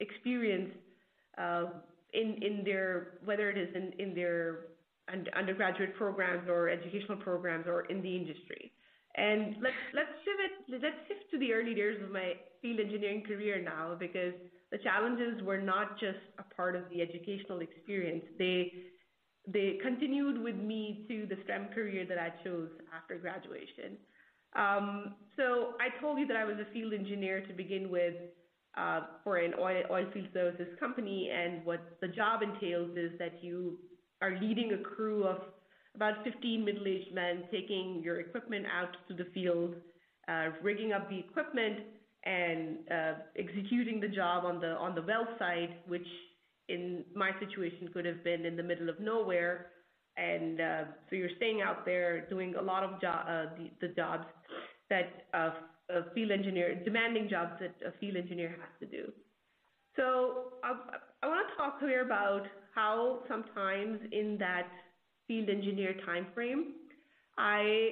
experience 0.00 0.72
uh, 1.36 1.64
in 2.16 2.42
in 2.42 2.64
their 2.64 3.18
whether 3.24 3.50
it 3.50 3.58
is 3.58 3.68
in 3.74 3.92
in 3.98 4.14
their 4.14 4.76
undergraduate 5.36 5.94
programs 5.94 6.48
or 6.48 6.68
educational 6.68 7.18
programs 7.18 7.66
or 7.66 7.84
in 7.86 8.02
the 8.02 8.16
industry. 8.16 8.72
And 9.16 9.56
let's 9.62 9.82
let's 9.94 10.12
shift 10.24 10.82
let's 10.82 11.00
shift 11.08 11.30
to 11.30 11.38
the 11.38 11.52
early 11.52 11.74
years 11.74 12.02
of 12.02 12.10
my 12.10 12.34
field 12.60 12.80
engineering 12.80 13.22
career 13.26 13.62
now 13.62 13.96
because 13.98 14.34
the 14.72 14.78
challenges 14.78 15.42
were 15.42 15.60
not 15.60 15.98
just 16.00 16.18
a 16.38 16.54
part 16.54 16.74
of 16.74 16.82
the 16.90 17.00
educational 17.00 17.60
experience. 17.60 18.24
They 18.38 18.72
they 19.46 19.78
continued 19.82 20.42
with 20.42 20.56
me 20.56 21.06
to 21.08 21.26
the 21.26 21.36
STEM 21.44 21.68
career 21.72 22.04
that 22.08 22.18
I 22.18 22.32
chose 22.42 22.70
after 22.94 23.16
graduation. 23.16 23.96
Um, 24.56 25.14
so 25.36 25.74
I 25.80 26.00
told 26.00 26.18
you 26.18 26.26
that 26.26 26.36
I 26.36 26.44
was 26.44 26.56
a 26.58 26.72
field 26.72 26.92
engineer 26.92 27.46
to 27.46 27.52
begin 27.52 27.90
with 27.90 28.14
for 29.24 29.36
an 29.36 29.54
oil, 29.58 29.82
field 30.12 30.28
services 30.32 30.68
company, 30.78 31.30
and 31.30 31.64
what 31.64 31.80
the 32.00 32.08
job 32.08 32.42
entails 32.42 32.96
is 32.96 33.12
that 33.18 33.42
you 33.42 33.78
are 34.22 34.38
leading 34.40 34.72
a 34.72 34.78
crew 34.78 35.24
of 35.24 35.38
about 35.94 36.22
15 36.24 36.64
middle-aged 36.64 37.14
men 37.14 37.44
taking 37.50 38.02
your 38.04 38.20
equipment 38.20 38.66
out 38.66 38.96
to 39.08 39.14
the 39.14 39.28
field, 39.32 39.74
uh, 40.28 40.48
rigging 40.62 40.92
up 40.92 41.08
the 41.08 41.18
equipment, 41.18 41.80
and 42.24 42.78
uh, 42.90 43.12
executing 43.38 44.00
the 44.00 44.08
job 44.08 44.44
on 44.44 44.60
the 44.60 44.72
on 44.72 44.94
the 44.94 45.02
well 45.02 45.26
site, 45.38 45.86
which 45.86 46.06
in 46.68 47.04
my 47.14 47.30
situation 47.38 47.88
could 47.92 48.04
have 48.04 48.22
been 48.24 48.44
in 48.44 48.56
the 48.56 48.62
middle 48.62 48.88
of 48.88 49.00
nowhere. 49.00 49.68
And 50.16 50.60
uh, 50.60 50.84
so 51.08 51.16
you're 51.16 51.36
staying 51.36 51.60
out 51.60 51.84
there 51.84 52.26
doing 52.28 52.54
a 52.56 52.62
lot 52.62 52.82
of 52.82 52.94
uh, 52.94 53.52
the, 53.80 53.88
jobs 53.88 54.26
that 54.88 55.26
uh, 55.34 55.50
a 55.90 56.10
field 56.14 56.30
engineer, 56.30 56.82
demanding 56.84 57.28
jobs 57.28 57.52
that 57.60 57.74
a 57.86 57.92
field 57.98 58.16
engineer 58.16 58.50
has 58.50 58.70
to 58.80 58.86
do. 58.86 59.12
So 59.96 60.52
I, 60.62 60.74
I 61.22 61.26
want 61.26 61.46
to 61.48 61.56
talk 61.56 61.80
here 61.80 62.04
about 62.04 62.42
how 62.74 63.20
sometimes 63.28 64.00
in 64.12 64.36
that 64.38 64.68
field 65.26 65.48
engineer 65.48 65.94
time 66.04 66.26
frame, 66.34 66.74
I, 67.38 67.90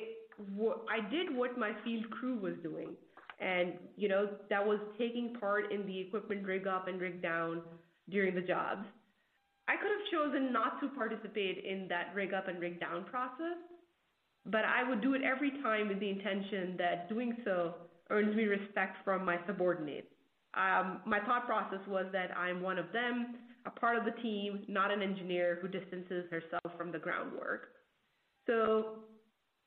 I 0.90 1.08
did 1.10 1.34
what 1.34 1.58
my 1.58 1.72
field 1.84 2.10
crew 2.10 2.36
was 2.38 2.54
doing. 2.62 2.90
And, 3.40 3.74
you 3.96 4.08
know, 4.08 4.28
that 4.50 4.64
was 4.64 4.78
taking 4.98 5.34
part 5.40 5.72
in 5.72 5.86
the 5.86 5.98
equipment 6.00 6.46
rig 6.46 6.66
up 6.66 6.88
and 6.88 7.00
rig 7.00 7.22
down 7.22 7.62
during 8.10 8.34
the 8.34 8.40
jobs. 8.40 8.86
I 9.66 9.76
could 9.76 9.90
have 9.90 10.12
chosen 10.12 10.52
not 10.52 10.80
to 10.80 10.88
participate 10.88 11.64
in 11.64 11.88
that 11.88 12.14
rig 12.14 12.34
up 12.34 12.48
and 12.48 12.60
rig 12.60 12.78
down 12.78 13.04
process, 13.04 13.58
but 14.46 14.64
I 14.64 14.88
would 14.88 15.00
do 15.00 15.14
it 15.14 15.22
every 15.22 15.50
time 15.62 15.88
with 15.88 16.00
the 16.00 16.10
intention 16.10 16.74
that 16.78 17.08
doing 17.08 17.36
so 17.44 17.74
earns 18.10 18.34
me 18.36 18.44
respect 18.44 18.98
from 19.04 19.24
my 19.24 19.38
subordinates. 19.46 20.08
Um, 20.54 21.00
my 21.06 21.20
thought 21.20 21.46
process 21.46 21.80
was 21.88 22.06
that 22.12 22.36
I'm 22.36 22.62
one 22.62 22.78
of 22.78 22.92
them, 22.92 23.36
a 23.66 23.70
part 23.70 23.96
of 23.96 24.04
the 24.04 24.20
team, 24.22 24.64
not 24.68 24.90
an 24.92 25.02
engineer 25.02 25.58
who 25.60 25.68
distances 25.68 26.26
herself 26.30 26.76
from 26.76 26.92
the 26.92 26.98
groundwork. 26.98 27.70
So, 28.46 28.98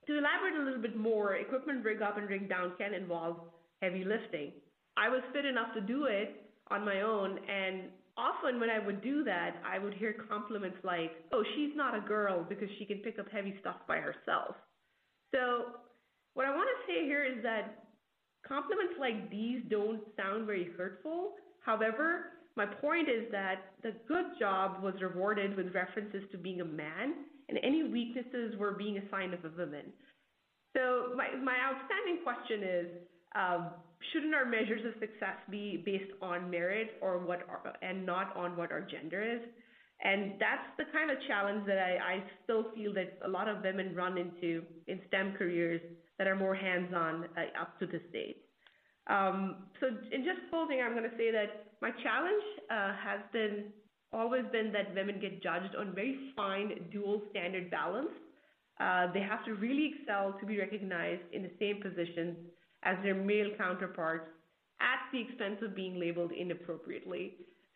to 0.06 0.18
elaborate 0.18 0.56
a 0.62 0.63
little 0.63 0.82
bit 0.82 0.96
more, 0.96 1.36
equipment 1.36 1.84
rig 1.84 2.02
up 2.02 2.18
and 2.18 2.30
rig 2.30 2.48
down 2.48 2.74
can 2.78 2.94
involve 2.94 3.38
heavy 3.82 4.06
lifting. 4.06 4.52
I 4.96 5.10
was 5.10 5.22
fit 5.34 5.46
enough 5.46 5.74
to 5.74 5.82
do 5.82 6.06
it 6.06 6.50
on 6.70 6.86
my 6.86 7.02
own, 7.02 7.40
and 7.50 7.90
often 8.18 8.60
when 8.60 8.70
I 8.70 8.80
would 8.80 9.02
do 9.02 9.24
that, 9.26 9.58
I 9.66 9.80
would 9.80 9.94
hear 9.94 10.16
compliments 10.30 10.78
like, 10.84 11.12
oh, 11.34 11.44
she's 11.56 11.76
not 11.76 11.96
a 11.96 12.02
girl 12.02 12.46
because 12.48 12.70
she 12.80 12.86
can 12.86 13.00
pick 13.00 13.20
up 13.20 13.30
heavy 13.30 13.56
stuff 13.60 13.76
by 13.88 13.98
herself. 13.98 14.56
So, 15.34 15.66
what 16.34 16.46
I 16.46 16.56
want 16.56 16.70
to 16.70 16.92
say 16.92 17.06
here 17.06 17.26
is 17.26 17.42
that 17.44 17.86
compliments 18.48 18.94
like 19.00 19.30
these 19.30 19.62
don't 19.70 20.02
sound 20.16 20.46
very 20.46 20.70
hurtful. 20.78 21.34
However, 21.66 22.34
my 22.56 22.66
point 22.66 23.10
is 23.10 23.32
that 23.32 23.74
the 23.84 23.94
good 24.08 24.26
job 24.40 24.84
was 24.84 24.94
rewarded 25.02 25.56
with 25.56 25.74
references 25.74 26.24
to 26.32 26.38
being 26.38 26.62
a 26.62 26.66
man, 26.66 27.26
and 27.50 27.60
any 27.63 27.84
weaknesses 27.84 28.56
were 28.58 28.72
being 28.72 28.98
a 28.98 29.10
sign 29.10 29.34
of 29.34 29.44
a 29.46 29.50
woman. 29.50 29.86
So, 30.76 31.13
my, 31.16 31.36
my 31.44 31.58
outstanding 31.60 32.24
question 32.24 32.63
is 32.63 32.88
um, 33.36 33.70
shouldn't 34.12 34.34
our 34.34 34.46
measures 34.46 34.86
of 34.86 34.94
success 35.00 35.38
be 35.50 35.82
based 35.86 36.12
on 36.22 36.50
merit 36.50 36.98
or 37.02 37.20
what 37.20 37.42
our, 37.50 37.74
and 37.82 38.06
not 38.06 38.36
on 38.36 38.56
what 38.56 38.72
our 38.72 38.82
gender 38.82 39.22
is? 39.22 39.42
And 40.04 40.34
that's 40.40 40.68
the 40.78 40.86
kind 40.94 41.10
of 41.10 41.18
challenge 41.28 41.66
that 41.66 41.80
I, 41.80 41.98
I 41.98 42.24
still 42.44 42.66
feel 42.76 42.94
that 42.94 43.18
a 43.26 43.28
lot 43.28 43.48
of 43.48 43.64
women 43.64 43.96
run 43.96 44.18
into 44.18 44.64
in 44.88 45.00
STEM 45.08 45.34
careers 45.38 45.82
that 46.18 46.28
are 46.28 46.36
more 46.36 46.54
hands-on 46.54 47.26
uh, 47.36 47.62
up 47.62 47.80
to 47.80 47.88
this 47.88 48.02
date. 48.14 48.44
Um, 49.08 49.68
so 49.80 49.88
in 49.88 50.24
just 50.24 50.40
closing, 50.50 50.82
I'm 50.82 50.92
going 50.92 51.10
to 51.10 51.18
say 51.18 51.32
that 51.32 51.66
my 51.82 51.92
challenge 52.04 52.44
uh, 52.70 52.94
has 53.04 53.22
been 53.32 53.66
always 54.14 54.44
been 54.52 54.72
that 54.72 54.94
women 54.96 55.20
get 55.20 55.44
judged 55.44 55.76
on 55.76 55.94
very 55.94 56.32
fine 56.36 56.72
dual 56.92 57.22
standard 57.32 57.70
balance. 57.70 58.10
Uh, 58.80 59.12
they 59.14 59.20
have 59.20 59.44
to 59.46 59.54
really 59.56 59.94
excel 59.96 60.36
to 60.40 60.46
be 60.46 60.60
recognized 60.60 61.22
in 61.34 61.42
the 61.44 61.52
same 61.60 61.82
positions 61.82 62.38
as 62.84 62.96
their 63.04 63.16
male 63.16 63.50
counterparts 63.58 64.30
at 64.80 65.00
the 65.12 65.20
expense 65.20 65.58
of 65.64 65.76
being 65.76 66.00
labeled 66.00 66.32
inappropriately. 66.32 67.34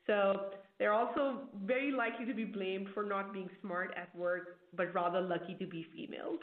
So 0.07 0.51
they're 0.81 0.93
also 0.93 1.41
very 1.63 1.91
likely 1.91 2.25
to 2.25 2.33
be 2.33 2.43
blamed 2.43 2.87
for 2.95 3.03
not 3.03 3.33
being 3.33 3.47
smart 3.61 3.93
at 3.95 4.13
work, 4.15 4.57
but 4.75 4.91
rather 4.95 5.21
lucky 5.21 5.53
to 5.59 5.67
be 5.67 5.85
females. 5.95 6.39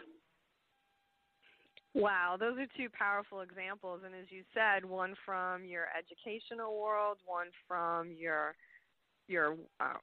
Wow, 1.93 2.37
those 2.39 2.57
are 2.57 2.67
two 2.77 2.89
powerful 2.97 3.41
examples. 3.41 4.03
And 4.07 4.15
as 4.15 4.27
you 4.31 4.45
said, 4.55 4.89
one 4.89 5.17
from 5.27 5.65
your 5.65 5.87
educational 5.99 6.81
world, 6.81 7.19
one 7.27 7.49
from 7.67 8.13
your 8.13 8.55
your 9.27 9.57
uh, 9.81 9.95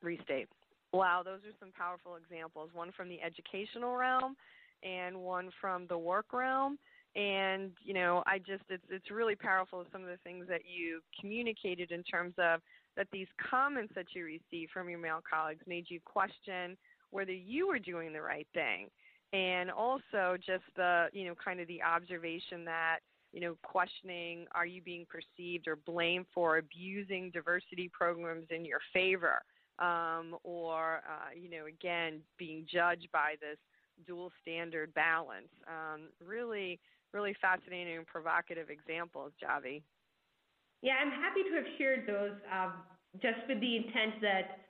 restate. 0.00 0.48
Wow, 0.92 1.22
those 1.24 1.40
are 1.40 1.56
some 1.58 1.72
powerful 1.76 2.14
examples. 2.14 2.70
One 2.72 2.92
from 2.96 3.08
the 3.08 3.20
educational 3.20 3.96
realm, 3.96 4.36
and 4.84 5.16
one 5.16 5.50
from 5.60 5.88
the 5.88 5.98
work 5.98 6.32
realm. 6.32 6.78
And 7.16 7.72
you 7.82 7.94
know, 7.94 8.22
I 8.28 8.38
just 8.38 8.62
it's 8.68 8.84
it's 8.88 9.10
really 9.10 9.34
powerful 9.34 9.84
some 9.90 10.02
of 10.02 10.08
the 10.08 10.18
things 10.22 10.46
that 10.48 10.60
you 10.64 11.00
communicated 11.20 11.90
in 11.90 12.04
terms 12.04 12.34
of 12.38 12.60
that 12.96 13.08
these 13.12 13.28
comments 13.50 13.92
that 13.94 14.06
you 14.14 14.24
received 14.24 14.72
from 14.72 14.88
your 14.88 14.98
male 14.98 15.20
colleagues 15.28 15.62
made 15.66 15.86
you 15.88 16.00
question 16.04 16.76
whether 17.10 17.32
you 17.32 17.68
were 17.68 17.78
doing 17.78 18.12
the 18.12 18.20
right 18.20 18.46
thing. 18.54 18.88
And 19.32 19.70
also 19.70 20.36
just 20.36 20.64
the 20.76 21.06
you 21.12 21.26
know 21.26 21.34
kind 21.34 21.60
of 21.60 21.68
the 21.68 21.82
observation 21.82 22.64
that 22.64 22.98
you 23.32 23.40
know 23.40 23.56
questioning 23.62 24.46
are 24.52 24.66
you 24.66 24.80
being 24.80 25.06
perceived 25.08 25.68
or 25.68 25.76
blamed 25.76 26.26
for 26.32 26.58
abusing 26.58 27.30
diversity 27.30 27.90
programs 27.92 28.46
in 28.50 28.64
your 28.64 28.80
favor? 28.92 29.42
Um, 29.78 30.36
or 30.42 31.02
uh, 31.06 31.30
you 31.34 31.50
know 31.50 31.66
again 31.66 32.20
being 32.38 32.66
judged 32.72 33.08
by 33.12 33.34
this 33.40 33.58
dual 34.06 34.30
standard 34.42 34.94
balance. 34.94 35.48
Um, 35.66 36.08
really 36.24 36.78
really 37.12 37.34
fascinating 37.40 37.96
and 37.96 38.06
provocative 38.06 38.68
examples 38.70 39.32
javi 39.42 39.82
yeah 40.82 40.94
i'm 41.00 41.10
happy 41.10 41.42
to 41.42 41.54
have 41.56 41.66
shared 41.78 42.06
those 42.06 42.36
um, 42.52 42.74
just 43.22 43.38
with 43.48 43.60
the 43.60 43.76
intent 43.76 44.14
that 44.20 44.60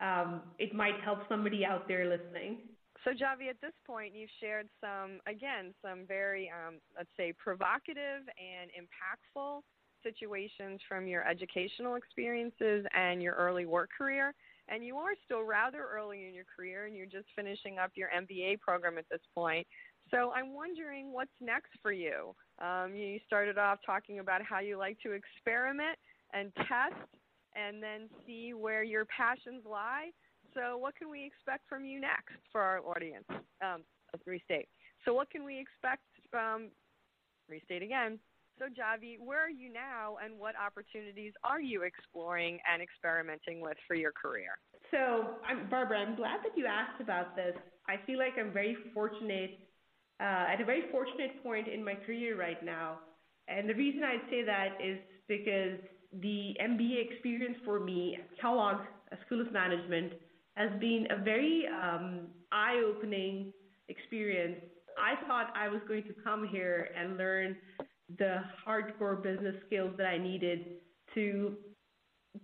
um, 0.00 0.42
it 0.58 0.74
might 0.74 1.00
help 1.04 1.20
somebody 1.28 1.64
out 1.64 1.86
there 1.88 2.08
listening 2.08 2.58
so, 3.04 3.10
Javi, 3.10 3.50
at 3.50 3.60
this 3.60 3.74
point, 3.86 4.14
you've 4.14 4.30
shared 4.40 4.66
some, 4.80 5.20
again, 5.26 5.74
some 5.82 6.06
very, 6.08 6.50
um, 6.50 6.76
let's 6.96 7.10
say, 7.18 7.34
provocative 7.36 8.24
and 8.40 8.70
impactful 8.72 9.60
situations 10.02 10.80
from 10.88 11.06
your 11.06 11.26
educational 11.28 11.96
experiences 11.96 12.86
and 12.94 13.22
your 13.22 13.34
early 13.34 13.66
work 13.66 13.90
career. 13.96 14.32
And 14.68 14.84
you 14.84 14.96
are 14.96 15.12
still 15.26 15.42
rather 15.42 15.84
early 15.84 16.26
in 16.26 16.34
your 16.34 16.46
career, 16.56 16.86
and 16.86 16.96
you're 16.96 17.04
just 17.04 17.26
finishing 17.36 17.78
up 17.78 17.90
your 17.94 18.08
MBA 18.08 18.60
program 18.60 18.96
at 18.96 19.04
this 19.10 19.20
point. 19.34 19.66
So, 20.14 20.30
I'm 20.30 20.54
wondering 20.54 21.12
what's 21.12 21.34
next 21.40 21.70
for 21.82 21.90
you. 21.90 22.34
Um, 22.60 22.94
you 22.94 23.18
started 23.26 23.58
off 23.58 23.80
talking 23.84 24.20
about 24.20 24.42
how 24.42 24.60
you 24.60 24.78
like 24.78 24.96
to 25.02 25.10
experiment 25.10 25.98
and 26.32 26.54
test 26.54 26.94
and 27.56 27.82
then 27.82 28.08
see 28.24 28.54
where 28.54 28.84
your 28.84 29.04
passions 29.06 29.64
lie. 29.68 30.10
So, 30.54 30.76
what 30.78 30.94
can 30.94 31.10
we 31.10 31.26
expect 31.26 31.68
from 31.68 31.84
you 31.84 32.00
next 32.00 32.38
for 32.52 32.60
our 32.60 32.78
audience? 32.78 33.24
Um, 33.60 33.82
restate. 34.24 34.68
So, 35.04 35.14
what 35.14 35.30
can 35.30 35.44
we 35.44 35.58
expect 35.58 36.02
from, 36.30 36.68
restate 37.48 37.82
again. 37.82 38.18
So, 38.58 38.66
Javi, 38.66 39.18
where 39.18 39.44
are 39.44 39.50
you 39.50 39.72
now 39.72 40.18
and 40.24 40.38
what 40.38 40.54
opportunities 40.54 41.32
are 41.42 41.60
you 41.60 41.82
exploring 41.82 42.60
and 42.72 42.80
experimenting 42.80 43.60
with 43.60 43.76
for 43.88 43.96
your 43.96 44.12
career? 44.12 44.58
So, 44.92 45.38
I'm, 45.48 45.68
Barbara, 45.68 45.98
I'm 45.98 46.14
glad 46.14 46.38
that 46.44 46.56
you 46.56 46.66
asked 46.66 47.00
about 47.00 47.34
this. 47.34 47.54
I 47.88 47.96
feel 48.06 48.18
like 48.18 48.34
I'm 48.38 48.52
very 48.52 48.76
fortunate, 48.94 49.58
uh, 50.20 50.52
at 50.52 50.60
a 50.60 50.64
very 50.64 50.84
fortunate 50.90 51.42
point 51.42 51.68
in 51.68 51.84
my 51.84 51.94
career 51.94 52.38
right 52.38 52.62
now. 52.64 52.98
And 53.48 53.68
the 53.68 53.74
reason 53.74 54.02
I 54.02 54.18
say 54.30 54.42
that 54.44 54.78
is 54.82 54.98
because 55.28 55.78
the 56.20 56.54
MBA 56.62 57.10
experience 57.10 57.56
for 57.64 57.80
me 57.80 58.18
at 58.18 58.40
Kellogg 58.40 58.78
School 59.26 59.40
of 59.40 59.52
Management 59.52 60.12
has 60.56 60.70
been 60.80 61.06
a 61.10 61.22
very 61.22 61.64
um, 61.66 62.28
eye 62.52 62.80
opening 62.86 63.52
experience. 63.88 64.60
I 64.98 65.26
thought 65.26 65.52
I 65.56 65.68
was 65.68 65.80
going 65.88 66.04
to 66.04 66.14
come 66.22 66.48
here 66.50 66.88
and 66.96 67.16
learn 67.16 67.56
the 68.18 68.42
hardcore 68.66 69.22
business 69.22 69.56
skills 69.66 69.92
that 69.98 70.06
I 70.06 70.18
needed 70.18 70.76
to 71.14 71.56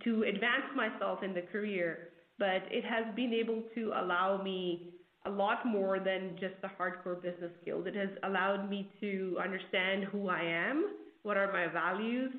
to 0.04 0.22
advance 0.22 0.70
myself 0.76 1.24
in 1.24 1.34
the 1.34 1.42
career, 1.42 2.10
but 2.38 2.62
it 2.70 2.84
has 2.84 3.12
been 3.16 3.32
able 3.32 3.64
to 3.74 3.92
allow 3.96 4.40
me 4.40 4.94
a 5.26 5.30
lot 5.30 5.66
more 5.66 5.98
than 5.98 6.36
just 6.40 6.54
the 6.62 6.70
hardcore 6.78 7.20
business 7.20 7.50
skills. 7.60 7.86
It 7.86 7.94
has 7.94 8.08
allowed 8.22 8.70
me 8.70 8.90
to 9.00 9.38
understand 9.42 10.04
who 10.04 10.28
I 10.28 10.42
am, 10.42 10.96
what 11.22 11.36
are 11.36 11.52
my 11.52 11.66
values, 11.66 12.32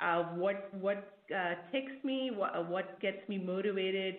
uh, 0.00 0.24
what 0.34 0.68
what 0.74 1.18
uh, 1.34 1.54
ticks 1.70 1.92
me, 2.02 2.30
what 2.34 2.68
what 2.68 3.00
gets 3.00 3.28
me 3.28 3.38
motivated, 3.38 4.16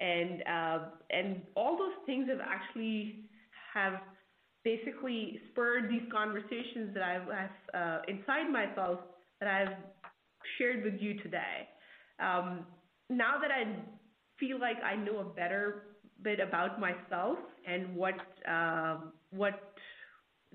and 0.00 0.42
uh, 0.42 0.78
and 1.10 1.42
all 1.54 1.78
those 1.78 1.94
things 2.04 2.28
have 2.28 2.40
actually 2.40 3.26
have 3.72 4.00
basically 4.64 5.40
spurred 5.50 5.90
these 5.90 6.02
conversations 6.12 6.94
that 6.94 7.02
I've, 7.02 7.28
I've 7.28 7.74
uh, 7.74 7.98
inside 8.08 8.50
myself 8.50 9.00
that 9.40 9.48
I've 9.48 9.76
shared 10.58 10.84
with 10.84 11.00
you 11.00 11.14
today. 11.22 11.68
Um, 12.20 12.66
now 13.10 13.40
that 13.40 13.50
I 13.50 13.76
feel 14.38 14.60
like 14.60 14.76
I 14.84 14.94
know 14.96 15.18
a 15.18 15.24
better 15.24 15.91
bit 16.22 16.40
about 16.40 16.80
myself 16.80 17.38
and 17.66 17.94
what 17.96 18.14
uh, 18.48 18.96
what 19.30 19.74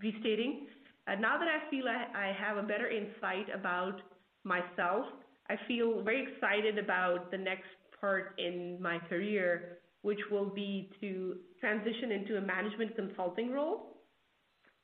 restating. 0.02 0.68
Uh, 1.08 1.16
now 1.16 1.38
that 1.38 1.48
I 1.48 1.70
feel 1.70 1.86
I, 1.88 2.28
I 2.28 2.34
have 2.34 2.58
a 2.58 2.64
better 2.64 2.90
insight 2.90 3.48
about 3.54 4.02
myself, 4.44 5.06
I 5.50 5.56
feel 5.68 6.02
very 6.04 6.28
excited 6.28 6.78
about 6.78 7.32
the 7.32 7.38
next 7.38 7.70
part 8.00 8.36
in 8.38 8.78
my 8.82 9.00
career, 9.10 9.80
which 10.02 10.20
will 10.32 10.50
be 10.50 10.90
to 11.02 11.38
transition 11.60 12.12
into 12.12 12.38
a 12.38 12.42
management 12.42 12.96
consulting 12.96 13.52
role. 13.52 13.98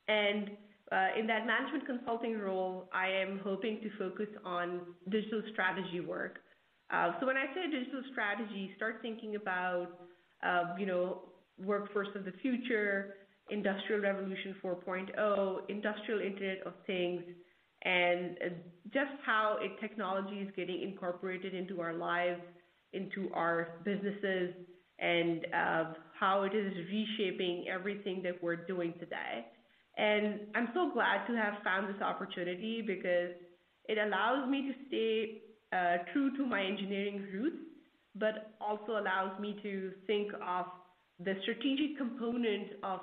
And 0.08 0.50
uh, 0.92 1.18
in 1.18 1.26
that 1.26 1.46
management 1.46 1.86
consulting 1.86 2.38
role, 2.38 2.88
I 2.92 3.08
am 3.08 3.40
hoping 3.42 3.80
to 3.82 3.90
focus 3.98 4.28
on 4.44 4.80
digital 5.10 5.42
strategy 5.52 6.00
work. 6.00 6.38
Uh, 6.92 7.12
so 7.18 7.26
when 7.26 7.36
I 7.36 7.46
say 7.54 7.70
digital 7.70 8.02
strategy, 8.12 8.70
start 8.76 8.98
thinking 9.00 9.36
about, 9.36 9.88
you 10.78 10.86
know, 10.86 11.22
workforce 11.58 12.08
of 12.14 12.24
the 12.24 12.32
future, 12.42 13.14
industrial 13.50 14.02
revolution 14.02 14.56
4.0, 14.62 15.58
industrial 15.68 16.20
internet 16.20 16.66
of 16.66 16.72
things, 16.86 17.22
and 17.84 18.36
uh, 18.44 18.48
just 18.92 19.12
how 19.24 19.58
technology 19.80 20.36
is 20.36 20.48
getting 20.56 20.82
incorporated 20.82 21.54
into 21.54 21.80
our 21.80 21.94
lives 21.94 22.40
into 22.94 23.28
our 23.34 23.80
businesses 23.84 24.54
and 25.00 25.46
uh, 25.52 25.84
how 26.18 26.44
it 26.44 26.54
is 26.54 26.72
reshaping 26.90 27.66
everything 27.68 28.22
that 28.22 28.42
we're 28.42 28.64
doing 28.66 28.94
today. 29.00 29.44
And 29.98 30.40
I'm 30.54 30.68
so 30.74 30.90
glad 30.92 31.26
to 31.26 31.36
have 31.36 31.54
found 31.62 31.92
this 31.92 32.00
opportunity 32.00 32.82
because 32.86 33.32
it 33.88 33.98
allows 33.98 34.48
me 34.48 34.62
to 34.62 34.74
stay 34.88 35.42
uh, 35.76 36.04
true 36.12 36.36
to 36.36 36.46
my 36.46 36.64
engineering 36.64 37.26
roots, 37.32 37.56
but 38.14 38.54
also 38.60 38.92
allows 38.98 39.38
me 39.40 39.58
to 39.62 39.92
think 40.06 40.32
of 40.46 40.66
the 41.20 41.34
strategic 41.42 41.96
component 41.96 42.72
of 42.82 43.00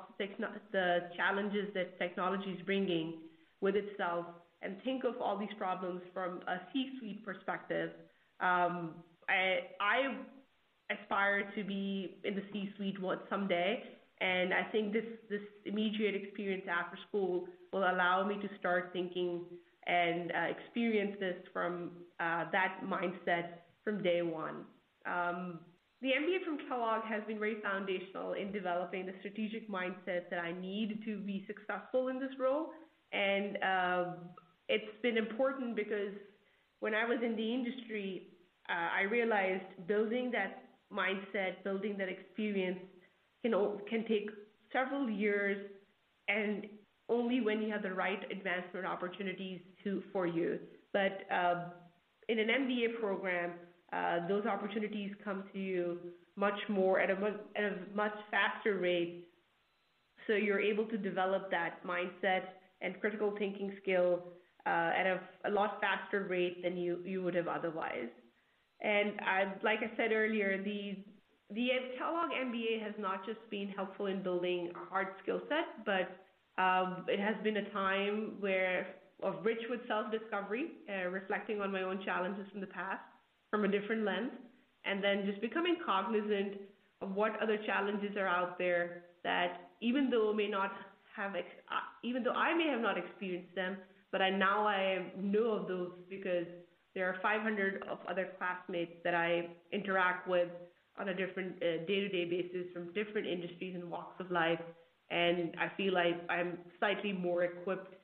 the 0.72 1.00
challenges 1.16 1.68
that 1.74 1.98
technology 1.98 2.52
is 2.52 2.62
bringing 2.66 3.20
with 3.62 3.76
itself 3.76 4.26
and 4.62 4.76
think 4.84 5.04
of 5.04 5.16
all 5.22 5.38
these 5.38 5.54
problems 5.58 6.02
from 6.14 6.42
a 6.48 6.58
C-suite 6.74 7.26
perspective 7.26 7.92
um, 8.42 8.96
I, 9.30 9.70
I 9.80 10.94
aspire 10.94 11.50
to 11.56 11.64
be 11.64 12.18
in 12.24 12.36
the 12.36 12.44
C-suite 12.52 12.98
someday, 13.30 13.84
and 14.20 14.54
I 14.54 14.64
think 14.72 14.94
this 14.94 15.06
this 15.30 15.42
immediate 15.66 16.16
experience 16.16 16.64
after 16.70 16.98
school 17.08 17.46
will 17.72 17.84
allow 17.84 18.28
me 18.28 18.36
to 18.36 18.50
start 18.60 18.90
thinking 18.92 19.46
and 19.88 20.32
uh, 20.32 20.48
experience 20.58 21.16
this 21.20 21.36
from 21.54 21.92
uh, 22.20 22.46
that 22.52 22.82
mindset 22.84 23.62
from 23.84 24.04
day 24.04 24.22
one. 24.22 24.66
Um, 25.06 25.60
the 26.02 26.10
MBA 26.10 26.44
from 26.44 26.58
Kellogg 26.68 27.04
has 27.06 27.22
been 27.28 27.38
very 27.38 27.62
foundational 27.62 28.34
in 28.34 28.52
developing 28.52 29.06
the 29.06 29.14
strategic 29.20 29.70
mindset 29.70 30.30
that 30.32 30.40
I 30.40 30.52
need 30.52 31.02
to 31.06 31.18
be 31.20 31.46
successful 31.46 32.08
in 32.08 32.20
this 32.20 32.32
role, 32.40 32.70
and 33.14 33.58
uh, 33.64 34.06
it's 34.68 34.92
been 35.04 35.18
important 35.18 35.76
because 35.76 36.14
when 36.80 36.96
I 36.96 37.06
was 37.06 37.20
in 37.24 37.36
the 37.36 37.54
industry, 37.54 38.30
uh, 38.70 38.90
I 38.98 39.02
realized 39.04 39.64
building 39.88 40.32
that 40.32 40.64
mindset, 40.92 41.64
building 41.64 41.98
that 42.00 42.10
experience 42.10 42.80
can 43.44 43.54
can 43.88 44.06
take 44.08 44.30
several 44.74 45.10
years, 45.10 45.58
and 46.28 46.66
only 47.10 47.42
when 47.42 47.62
you 47.62 47.72
have 47.72 47.84
the 47.84 47.94
right 47.94 48.20
advancement 48.32 48.86
opportunities 48.86 49.62
to 49.84 50.02
for 50.12 50.26
you. 50.26 50.60
But 50.94 51.20
uh, 51.32 51.66
in 52.28 52.40
an 52.40 52.48
MBA 52.48 53.00
program, 53.00 53.52
those 54.28 54.46
opportunities 54.46 55.12
come 55.24 55.44
to 55.54 55.60
you 55.60 55.98
much 56.36 56.60
more 56.70 57.00
at 57.00 57.10
a 57.10 57.16
much, 57.94 58.14
faster 58.30 58.78
rate. 58.78 59.28
So 60.28 60.34
you're 60.34 60.62
able 60.62 60.86
to 60.86 60.98
develop 60.98 61.52
that 61.52 61.84
mindset 61.86 62.44
and 62.82 63.00
critical 63.00 63.34
thinking 63.38 63.74
skill 63.82 64.24
uh, 64.66 64.92
at 64.98 65.20
a, 65.46 65.50
lot 65.50 65.82
faster 65.82 66.28
rate 66.30 66.64
than 66.64 66.78
you, 66.78 67.22
would 67.24 67.36
have 67.36 67.48
otherwise. 67.48 68.10
And 68.82 69.14
like 69.64 69.80
I 69.80 69.96
said 69.98 70.12
earlier, 70.12 70.62
the 70.64 71.04
the 71.54 71.68
Kellogg 71.98 72.32
MBA 72.32 72.82
has 72.82 72.94
not 72.98 73.26
just 73.26 73.40
been 73.50 73.68
helpful 73.76 74.06
in 74.06 74.24
building 74.24 74.72
a 74.74 74.90
hard 74.90 75.08
skill 75.22 75.42
set, 75.50 75.86
but 75.86 76.62
um, 76.62 77.04
it 77.10 77.20
has 77.20 77.36
been 77.44 77.58
a 77.58 77.70
time 77.72 78.38
where 78.40 78.88
of 79.22 79.36
rich 79.44 79.60
with 79.70 79.82
self-discovery, 79.86 80.72
uh, 80.90 81.10
reflecting 81.10 81.60
on 81.60 81.70
my 81.70 81.82
own 81.84 82.02
challenges 82.06 82.46
from 82.52 82.62
the 82.62 82.68
past 82.68 83.02
from 83.52 83.66
a 83.66 83.68
different 83.68 84.04
lens, 84.04 84.32
and 84.86 85.04
then 85.04 85.26
just 85.28 85.42
becoming 85.42 85.76
cognizant 85.86 86.54
of 87.02 87.14
what 87.14 87.34
other 87.42 87.58
challenges 87.66 88.16
are 88.18 88.28
out 88.28 88.58
there 88.58 89.04
that 89.24 89.70
even 89.82 90.10
though 90.10 90.34
may 90.34 90.48
not 90.48 90.72
have, 91.16 91.36
ex- 91.36 91.48
uh, 91.70 91.82
even 92.04 92.24
though 92.24 92.34
I 92.34 92.56
may 92.56 92.68
have 92.68 92.82
not 92.82 92.98
experienced 92.98 93.54
them, 93.54 93.78
but 94.12 94.22
I 94.22 94.30
now 94.30 94.68
I 94.68 95.12
know 95.20 95.52
of 95.52 95.68
those 95.68 95.92
because 96.10 96.48
there 96.96 97.08
are 97.08 97.18
500 97.22 97.84
of 97.90 98.00
other 98.10 98.30
classmates 98.38 98.94
that 99.04 99.14
I 99.14 99.50
interact 99.72 100.28
with 100.28 100.50
on 101.00 101.10
a 101.10 101.14
different 101.14 101.56
uh, 101.58 101.86
day-to-day 101.86 102.26
basis 102.26 102.72
from 102.74 102.92
different 102.94 103.28
industries 103.28 103.76
and 103.76 103.90
walks 103.90 104.20
of 104.20 104.32
life, 104.32 104.60
and 105.10 105.56
I 105.60 105.72
feel 105.78 105.94
like 105.94 106.16
I'm 106.30 106.58
slightly 106.80 107.14
more 107.14 107.44
equipped 107.44 107.96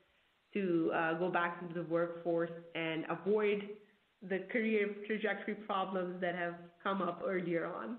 to 0.54 0.92
uh, 0.96 1.14
go 1.16 1.30
back 1.30 1.60
into 1.62 1.74
the 1.74 1.84
workforce 1.84 2.52
and 2.76 3.06
avoid 3.10 3.70
the 4.22 4.40
career 4.52 4.96
trajectory 5.06 5.56
problems 5.56 6.20
that 6.22 6.36
have 6.36 6.56
come 6.84 7.02
up 7.02 7.22
earlier 7.26 7.66
on. 7.66 7.98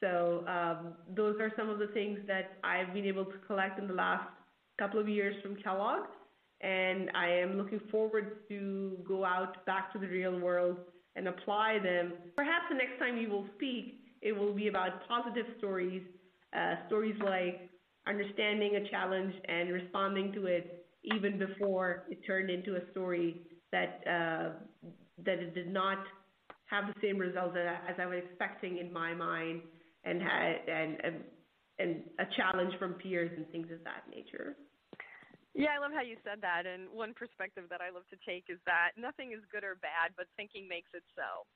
So 0.00 0.44
um, 0.48 0.94
those 1.14 1.36
are 1.40 1.52
some 1.56 1.70
of 1.70 1.78
the 1.78 1.86
things 1.88 2.18
that 2.26 2.58
I've 2.64 2.92
been 2.92 3.06
able 3.06 3.24
to 3.24 3.38
collect 3.46 3.78
in 3.78 3.86
the 3.86 3.94
last 3.94 4.28
couple 4.78 5.00
of 5.00 5.08
years 5.08 5.34
from 5.42 5.56
Kellogg 5.56 6.06
and 6.64 7.10
I 7.14 7.28
am 7.28 7.56
looking 7.56 7.80
forward 7.90 8.48
to 8.48 8.96
go 9.06 9.24
out 9.24 9.64
back 9.66 9.92
to 9.92 9.98
the 9.98 10.06
real 10.06 10.38
world 10.38 10.78
and 11.14 11.28
apply 11.28 11.78
them. 11.82 12.14
Perhaps 12.36 12.66
the 12.70 12.76
next 12.76 12.98
time 12.98 13.18
you 13.18 13.28
will 13.28 13.46
speak, 13.54 14.00
it 14.22 14.32
will 14.32 14.54
be 14.54 14.68
about 14.68 15.06
positive 15.06 15.46
stories, 15.58 16.02
uh, 16.56 16.76
stories 16.86 17.16
like 17.22 17.68
understanding 18.08 18.76
a 18.76 18.88
challenge 18.90 19.34
and 19.46 19.72
responding 19.72 20.32
to 20.32 20.46
it 20.46 20.86
even 21.04 21.38
before 21.38 22.04
it 22.10 22.18
turned 22.26 22.48
into 22.48 22.76
a 22.76 22.90
story 22.92 23.42
that 23.70 24.02
uh, 24.08 24.88
that 25.24 25.38
it 25.38 25.54
did 25.54 25.72
not 25.72 25.98
have 26.66 26.86
the 26.86 26.94
same 27.00 27.18
results 27.18 27.56
as 27.56 27.94
I 27.98 28.06
was 28.06 28.22
expecting 28.24 28.78
in 28.78 28.92
my 28.92 29.14
mind, 29.14 29.62
and 30.04 30.22
a 31.78 32.26
challenge 32.36 32.74
from 32.78 32.94
peers 32.94 33.30
and 33.36 33.48
things 33.50 33.68
of 33.72 33.82
that 33.84 34.08
nature. 34.10 34.56
Yeah, 35.54 35.68
I 35.76 35.78
love 35.78 35.92
how 35.94 36.02
you 36.02 36.16
said 36.24 36.42
that. 36.42 36.66
And 36.66 36.90
one 36.90 37.14
perspective 37.14 37.64
that 37.70 37.80
I 37.80 37.94
love 37.94 38.02
to 38.10 38.16
take 38.26 38.46
is 38.48 38.58
that 38.66 38.90
nothing 38.98 39.30
is 39.32 39.38
good 39.52 39.62
or 39.62 39.76
bad, 39.76 40.10
but 40.16 40.26
thinking 40.36 40.66
makes 40.68 40.90
it 40.94 41.04
so. 41.14 41.46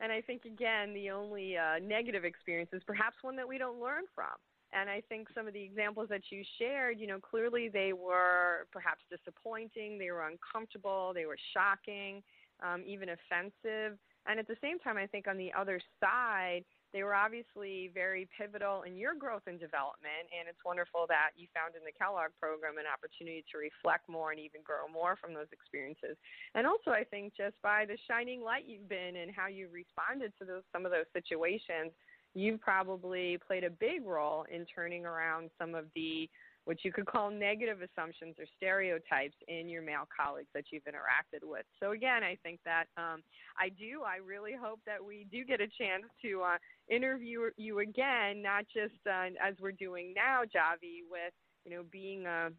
And 0.00 0.12
I 0.12 0.20
think, 0.20 0.44
again, 0.44 0.94
the 0.94 1.10
only 1.10 1.56
uh, 1.56 1.80
negative 1.82 2.24
experience 2.24 2.70
is 2.72 2.82
perhaps 2.86 3.16
one 3.22 3.34
that 3.34 3.48
we 3.48 3.58
don't 3.58 3.80
learn 3.80 4.04
from. 4.14 4.38
And 4.72 4.88
I 4.88 5.02
think 5.08 5.26
some 5.34 5.48
of 5.48 5.54
the 5.54 5.62
examples 5.62 6.08
that 6.10 6.20
you 6.30 6.44
shared, 6.58 7.00
you 7.00 7.08
know, 7.08 7.18
clearly 7.18 7.68
they 7.68 7.92
were 7.92 8.68
perhaps 8.70 9.00
disappointing, 9.10 9.98
they 9.98 10.12
were 10.12 10.28
uncomfortable, 10.28 11.12
they 11.12 11.26
were 11.26 11.38
shocking, 11.52 12.22
um, 12.62 12.82
even 12.86 13.10
offensive. 13.10 13.98
And 14.26 14.38
at 14.38 14.46
the 14.46 14.56
same 14.60 14.78
time, 14.78 14.96
I 14.96 15.06
think 15.06 15.26
on 15.26 15.38
the 15.38 15.52
other 15.56 15.80
side, 16.00 16.64
they 16.92 17.02
were 17.02 17.14
obviously 17.14 17.90
very 17.92 18.28
pivotal 18.32 18.82
in 18.82 18.96
your 18.96 19.14
growth 19.14 19.44
and 19.46 19.60
development, 19.60 20.24
and 20.32 20.48
it's 20.48 20.64
wonderful 20.64 21.04
that 21.08 21.36
you 21.36 21.46
found 21.52 21.76
in 21.76 21.84
the 21.84 21.92
Kellogg 21.92 22.32
program 22.40 22.80
an 22.80 22.88
opportunity 22.88 23.44
to 23.52 23.60
reflect 23.60 24.08
more 24.08 24.32
and 24.32 24.40
even 24.40 24.64
grow 24.64 24.88
more 24.88 25.16
from 25.20 25.34
those 25.34 25.52
experiences. 25.52 26.16
And 26.54 26.66
also, 26.66 26.90
I 26.90 27.04
think 27.04 27.36
just 27.36 27.60
by 27.62 27.84
the 27.84 27.98
shining 28.08 28.40
light 28.40 28.64
you've 28.66 28.88
been 28.88 29.16
and 29.20 29.28
how 29.28 29.48
you 29.48 29.68
responded 29.68 30.32
to 30.40 30.48
those, 30.48 30.64
some 30.72 30.88
of 30.88 30.92
those 30.92 31.08
situations, 31.12 31.92
you've 32.32 32.60
probably 32.60 33.38
played 33.46 33.64
a 33.64 33.70
big 33.70 34.04
role 34.04 34.44
in 34.48 34.64
turning 34.64 35.04
around 35.04 35.50
some 35.60 35.74
of 35.74 35.86
the 35.94 36.28
what 36.68 36.84
you 36.84 36.92
could 36.92 37.06
call 37.06 37.30
negative 37.30 37.78
assumptions 37.80 38.34
or 38.38 38.44
stereotypes 38.54 39.36
in 39.48 39.70
your 39.70 39.80
male 39.80 40.06
colleagues 40.14 40.50
that 40.52 40.64
you've 40.70 40.84
interacted 40.84 41.40
with. 41.42 41.64
So 41.80 41.92
again, 41.92 42.22
I 42.22 42.36
think 42.42 42.60
that 42.66 42.84
um, 42.98 43.22
I 43.58 43.70
do. 43.70 44.02
I 44.06 44.18
really 44.18 44.52
hope 44.52 44.78
that 44.84 45.02
we 45.02 45.26
do 45.32 45.46
get 45.46 45.62
a 45.62 45.66
chance 45.66 46.04
to 46.20 46.42
uh, 46.42 46.58
interview 46.94 47.48
you 47.56 47.78
again, 47.78 48.42
not 48.42 48.66
just 48.68 49.00
uh, 49.06 49.30
as 49.42 49.54
we're 49.58 49.72
doing 49.72 50.12
now, 50.14 50.42
Javi, 50.42 51.08
with 51.10 51.32
you 51.64 51.70
know 51.70 51.84
being 51.90 52.26
a, 52.26 52.50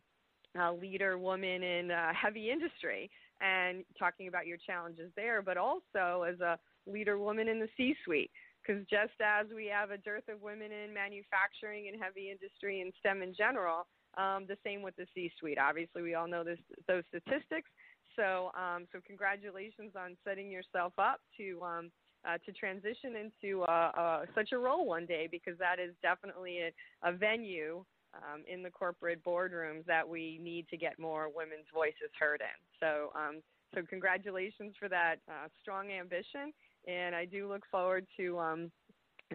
a 0.59 0.73
leader 0.73 1.19
woman 1.19 1.61
in 1.61 1.91
heavy 2.19 2.49
industry 2.49 3.11
and 3.41 3.83
talking 3.99 4.27
about 4.27 4.47
your 4.47 4.57
challenges 4.57 5.11
there, 5.15 5.43
but 5.43 5.55
also 5.55 6.25
as 6.27 6.39
a 6.39 6.57
leader 6.87 7.19
woman 7.19 7.47
in 7.47 7.59
the 7.59 7.69
C-suite 7.77 8.31
because 8.59 8.83
just 8.89 9.13
as 9.23 9.47
we 9.55 9.67
have 9.67 9.91
a 9.91 9.97
dearth 9.97 10.27
of 10.27 10.41
women 10.41 10.71
in 10.71 10.93
manufacturing 10.93 11.87
and 11.87 12.01
heavy 12.01 12.29
industry 12.29 12.81
and 12.81 12.91
STEM 12.99 13.21
in 13.21 13.33
general, 13.33 13.87
um, 14.21 14.41
the 14.53 14.57
same 14.65 14.81
with 14.87 14.95
the 14.97 15.07
C-suite. 15.13 15.57
Obviously, 15.69 16.01
we 16.01 16.13
all 16.17 16.29
know 16.33 16.43
this, 16.43 16.61
those 16.87 17.03
statistics. 17.11 17.69
So, 18.17 18.51
um, 18.63 18.81
so 18.91 18.99
congratulations 19.11 19.93
on 20.03 20.09
setting 20.25 20.49
yourself 20.51 20.93
up 20.97 21.19
to 21.37 21.45
um, 21.71 21.85
uh, 22.27 22.37
to 22.45 22.51
transition 22.51 23.11
into 23.15 23.49
uh, 23.63 23.91
uh, 24.03 24.21
such 24.35 24.49
a 24.51 24.57
role 24.57 24.85
one 24.85 25.05
day, 25.05 25.23
because 25.35 25.57
that 25.65 25.77
is 25.85 25.93
definitely 26.01 26.55
a, 26.67 26.69
a 27.09 27.11
venue 27.13 27.85
um, 28.13 28.43
in 28.53 28.61
the 28.61 28.69
corporate 28.69 29.23
boardrooms 29.23 29.85
that 29.85 30.05
we 30.15 30.37
need 30.41 30.67
to 30.67 30.77
get 30.85 30.99
more 30.99 31.29
women's 31.33 31.69
voices 31.73 32.11
heard 32.19 32.41
in. 32.41 32.57
So, 32.81 33.11
um, 33.15 33.35
so 33.73 33.79
congratulations 33.87 34.73
for 34.77 34.89
that 34.89 35.15
uh, 35.29 35.47
strong 35.61 35.91
ambition, 35.91 36.51
and 36.87 37.15
I 37.15 37.23
do 37.23 37.47
look 37.47 37.63
forward 37.71 38.05
to 38.17 38.25
um, 38.39 38.71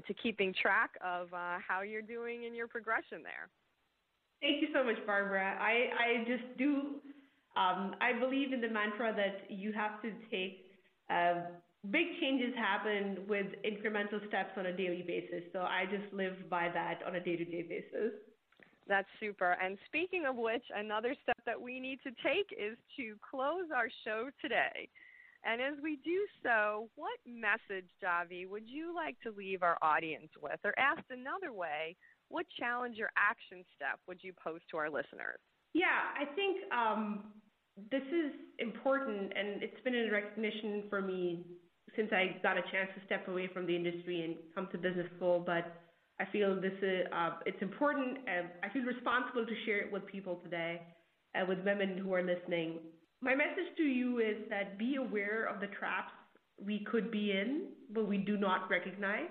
to 0.07 0.13
keeping 0.15 0.53
track 0.61 0.91
of 1.03 1.33
uh, 1.33 1.57
how 1.67 1.83
you're 1.83 2.03
doing 2.03 2.45
in 2.45 2.55
your 2.55 2.69
progression 2.69 3.23
there. 3.23 3.49
Thank 4.45 4.61
you 4.61 4.69
so 4.75 4.85
much, 4.85 5.01
Barbara. 5.07 5.57
I, 5.59 5.89
I 5.97 6.25
just 6.29 6.45
do, 6.59 7.01
um, 7.57 7.97
I 8.03 8.13
believe 8.21 8.53
in 8.53 8.61
the 8.61 8.69
mantra 8.69 9.11
that 9.17 9.51
you 9.51 9.73
have 9.73 10.03
to 10.03 10.13
take 10.31 10.67
uh, 11.09 11.49
big 11.91 12.05
changes 12.21 12.53
happen 12.55 13.25
with 13.27 13.47
incremental 13.65 14.21
steps 14.29 14.51
on 14.59 14.67
a 14.67 14.77
daily 14.77 15.03
basis. 15.07 15.49
So 15.55 15.61
I 15.61 15.85
just 15.91 16.13
live 16.13 16.35
by 16.51 16.69
that 16.75 17.01
on 17.07 17.17
a 17.17 17.21
day 17.21 17.37
to 17.37 17.45
day 17.47 17.63
basis. 17.63 18.13
That's 18.87 19.09
super. 19.19 19.57
And 19.63 19.79
speaking 19.87 20.27
of 20.29 20.37
which, 20.37 20.65
another 20.77 21.15
step 21.23 21.39
that 21.47 21.59
we 21.59 21.81
need 21.81 22.01
to 22.03 22.11
take 22.23 22.53
is 22.53 22.77
to 22.99 23.17
close 23.31 23.73
our 23.75 23.89
show 24.05 24.29
today. 24.43 24.91
And 25.47 25.61
as 25.61 25.75
we 25.83 25.99
do 26.05 26.21
so, 26.43 26.89
what 26.97 27.17
message, 27.27 27.89
Javi, 28.03 28.49
would 28.49 28.69
you 28.69 28.95
like 28.95 29.17
to 29.23 29.31
leave 29.31 29.63
our 29.63 29.79
audience 29.83 30.29
with? 30.43 30.59
Or 30.65 30.73
asked 30.79 31.11
another 31.11 31.53
way, 31.53 31.97
what 32.35 32.47
challenge 32.59 32.99
or 32.99 33.15
action 33.15 33.63
step 33.79 34.03
would 34.09 34.19
you 34.27 34.33
pose 34.43 34.59
to 34.69 34.77
our 34.77 34.91
listeners? 34.91 35.39
Yeah, 35.73 36.03
I 36.19 36.27
think 36.35 36.67
um, 36.75 37.31
this 37.95 38.03
is 38.03 38.35
important, 38.59 39.31
and 39.39 39.63
it's 39.63 39.79
been 39.85 39.95
a 39.95 40.11
recognition 40.11 40.83
for 40.91 41.01
me 41.01 41.47
since 41.95 42.11
I 42.11 42.43
got 42.43 42.59
a 42.59 42.63
chance 42.75 42.91
to 42.99 43.07
step 43.07 43.29
away 43.29 43.49
from 43.55 43.67
the 43.67 43.77
industry 43.77 44.23
and 44.23 44.35
come 44.53 44.67
to 44.73 44.79
business 44.79 45.07
school. 45.17 45.45
But 45.47 45.79
I 46.19 46.25
feel 46.33 46.61
this 46.61 46.75
is 46.83 47.07
uh, 47.15 47.39
it's 47.47 47.63
important, 47.63 48.19
and 48.27 48.49
I 48.65 48.69
feel 48.75 48.83
responsible 48.83 49.47
to 49.47 49.55
share 49.65 49.87
it 49.87 49.93
with 49.93 50.05
people 50.07 50.41
today, 50.43 50.83
uh, 51.39 51.47
with 51.47 51.59
women 51.65 51.99
who 51.99 52.15
are 52.15 52.23
listening. 52.23 52.81
My 53.23 53.37
message 53.37 53.71
to 53.77 53.85
you 53.85 54.19
is 54.19 54.43
that 54.51 54.77
be 54.77 54.97
aware 54.97 55.47
of 55.47 55.61
the 55.61 55.69
traps 55.79 56.11
we 56.61 56.85
could 56.91 57.13
be 57.13 57.31
in, 57.31 57.69
but 57.95 58.09
we 58.09 58.19
do 58.19 58.37
not 58.37 58.69
recognize, 58.69 59.31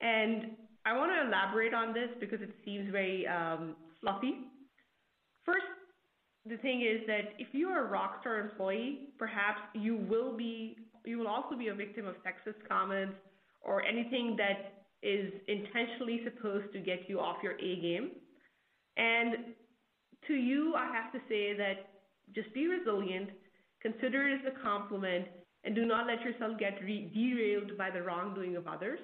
and 0.00 0.56
I 0.88 0.96
want 0.96 1.12
to 1.12 1.28
elaborate 1.28 1.74
on 1.74 1.92
this 1.92 2.08
because 2.18 2.40
it 2.40 2.50
seems 2.64 2.90
very 2.90 3.26
um, 3.26 3.76
fluffy. 4.00 4.36
First, 5.44 5.66
the 6.46 6.56
thing 6.58 6.80
is 6.80 7.06
that 7.06 7.34
if 7.38 7.48
you 7.52 7.68
are 7.68 7.86
a 7.86 7.90
rockstar 7.90 8.40
employee, 8.40 9.10
perhaps 9.18 9.60
you 9.74 9.96
will 9.96 10.34
be 10.34 10.78
you 11.04 11.18
will 11.18 11.28
also 11.28 11.56
be 11.56 11.68
a 11.68 11.74
victim 11.74 12.06
of 12.06 12.14
sexist 12.16 12.66
comments 12.66 13.14
or 13.60 13.84
anything 13.84 14.36
that 14.38 14.84
is 15.02 15.30
intentionally 15.46 16.22
supposed 16.24 16.72
to 16.72 16.80
get 16.80 17.00
you 17.06 17.20
off 17.20 17.36
your 17.42 17.52
A 17.52 17.80
game. 17.80 18.12
And 18.96 19.54
to 20.26 20.34
you, 20.34 20.74
I 20.74 20.86
have 20.86 21.12
to 21.12 21.18
say 21.28 21.54
that 21.56 21.90
just 22.34 22.52
be 22.54 22.66
resilient, 22.66 23.30
consider 23.82 24.28
it 24.28 24.40
as 24.40 24.52
a 24.56 24.62
compliment, 24.62 25.26
and 25.64 25.74
do 25.74 25.84
not 25.84 26.06
let 26.06 26.22
yourself 26.22 26.58
get 26.58 26.82
re- 26.82 27.10
derailed 27.14 27.76
by 27.76 27.90
the 27.90 28.02
wrongdoing 28.02 28.56
of 28.56 28.66
others 28.66 29.00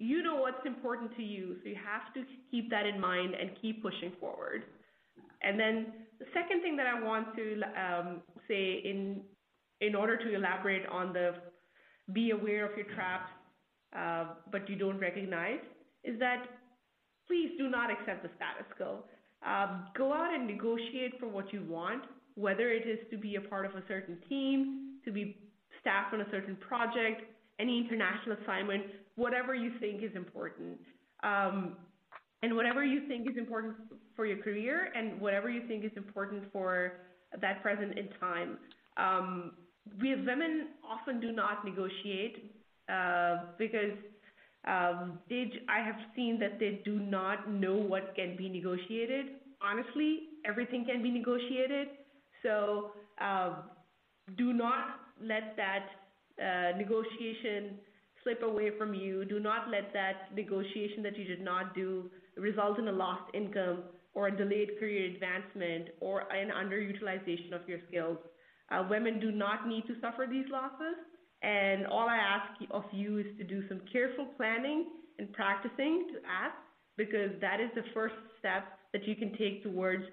you 0.00 0.22
know 0.22 0.36
what's 0.36 0.64
important 0.64 1.14
to 1.16 1.22
you, 1.22 1.56
so 1.62 1.68
you 1.68 1.76
have 1.76 2.12
to 2.14 2.24
keep 2.50 2.70
that 2.70 2.86
in 2.86 2.98
mind 2.98 3.34
and 3.38 3.50
keep 3.60 3.82
pushing 3.82 4.12
forward. 4.18 4.64
And 5.42 5.60
then 5.60 5.92
the 6.18 6.24
second 6.32 6.62
thing 6.62 6.74
that 6.76 6.86
I 6.86 7.02
want 7.02 7.36
to 7.36 7.60
um, 7.78 8.22
say 8.48 8.80
in 8.84 9.20
in 9.82 9.94
order 9.94 10.16
to 10.16 10.34
elaborate 10.34 10.86
on 10.86 11.12
the 11.12 11.34
be 12.12 12.30
aware 12.30 12.70
of 12.70 12.76
your 12.76 12.86
traps, 12.94 13.30
uh, 13.96 14.24
but 14.50 14.68
you 14.68 14.76
don't 14.76 14.98
recognize, 14.98 15.60
is 16.02 16.18
that 16.18 16.46
please 17.26 17.50
do 17.58 17.68
not 17.68 17.90
accept 17.90 18.22
the 18.22 18.30
status 18.36 18.70
quo. 18.76 19.04
Um, 19.46 19.86
go 19.96 20.12
out 20.12 20.34
and 20.34 20.46
negotiate 20.46 21.18
for 21.20 21.28
what 21.28 21.52
you 21.52 21.62
want, 21.68 22.04
whether 22.34 22.70
it 22.70 22.86
is 22.88 22.98
to 23.10 23.16
be 23.16 23.36
a 23.36 23.40
part 23.40 23.64
of 23.64 23.72
a 23.72 23.82
certain 23.86 24.18
team, 24.28 24.96
to 25.04 25.12
be 25.12 25.38
staff 25.80 26.06
on 26.12 26.20
a 26.20 26.30
certain 26.30 26.56
project, 26.56 27.22
any 27.58 27.78
international 27.78 28.36
assignment, 28.42 28.84
whatever 29.20 29.54
you 29.54 29.72
think 29.80 30.02
is 30.02 30.14
important. 30.16 30.78
Um, 31.22 31.76
and 32.42 32.56
whatever 32.56 32.82
you 32.82 33.06
think 33.06 33.28
is 33.30 33.36
important 33.36 33.76
for 34.16 34.24
your 34.24 34.38
career 34.38 34.88
and 34.96 35.20
whatever 35.20 35.50
you 35.50 35.62
think 35.68 35.84
is 35.84 35.90
important 35.96 36.44
for 36.52 37.00
that 37.38 37.62
present 37.62 37.98
in 37.98 38.08
time. 38.18 38.56
Um, 38.96 39.52
we 40.00 40.12
as 40.14 40.20
women 40.26 40.68
often 40.94 41.20
do 41.20 41.32
not 41.32 41.64
negotiate 41.64 42.54
uh, 42.90 43.34
because 43.58 43.96
um, 44.66 45.18
they, 45.28 45.52
I 45.68 45.84
have 45.84 46.00
seen 46.16 46.38
that 46.40 46.58
they 46.58 46.80
do 46.84 46.98
not 46.98 47.50
know 47.50 47.76
what 47.76 48.14
can 48.14 48.36
be 48.36 48.48
negotiated. 48.48 49.26
Honestly, 49.62 50.12
everything 50.46 50.86
can 50.86 51.02
be 51.02 51.10
negotiated. 51.10 51.88
So 52.42 52.92
uh, 53.20 53.52
do 54.38 54.54
not 54.54 55.00
let 55.22 55.56
that 55.56 55.86
uh, 56.42 56.78
negotiation 56.78 57.80
slip 58.22 58.42
away 58.42 58.70
from 58.78 58.94
you. 58.94 59.24
Do 59.24 59.40
not 59.40 59.70
let 59.70 59.92
that 59.92 60.34
negotiation 60.34 61.02
that 61.02 61.16
you 61.16 61.24
did 61.24 61.40
not 61.40 61.74
do 61.74 62.10
result 62.36 62.78
in 62.78 62.88
a 62.88 62.92
lost 62.92 63.34
income 63.34 63.84
or 64.14 64.28
a 64.28 64.36
delayed 64.36 64.78
career 64.78 65.12
advancement 65.14 65.88
or 66.00 66.22
an 66.32 66.50
underutilization 66.50 67.52
of 67.52 67.68
your 67.68 67.78
skills. 67.88 68.18
Uh, 68.70 68.84
women 68.88 69.20
do 69.20 69.30
not 69.32 69.66
need 69.66 69.86
to 69.86 69.94
suffer 70.00 70.26
these 70.28 70.46
losses. 70.50 70.96
And 71.42 71.86
all 71.86 72.08
I 72.08 72.16
ask 72.16 72.60
of 72.70 72.84
you 72.92 73.18
is 73.18 73.26
to 73.38 73.44
do 73.44 73.66
some 73.68 73.80
careful 73.92 74.26
planning 74.36 74.86
and 75.18 75.32
practicing 75.32 76.08
to 76.12 76.18
ask 76.28 76.56
because 76.96 77.30
that 77.40 77.60
is 77.60 77.70
the 77.74 77.84
first 77.94 78.14
step 78.38 78.64
that 78.92 79.06
you 79.06 79.14
can 79.14 79.36
take 79.38 79.62
towards 79.62 80.04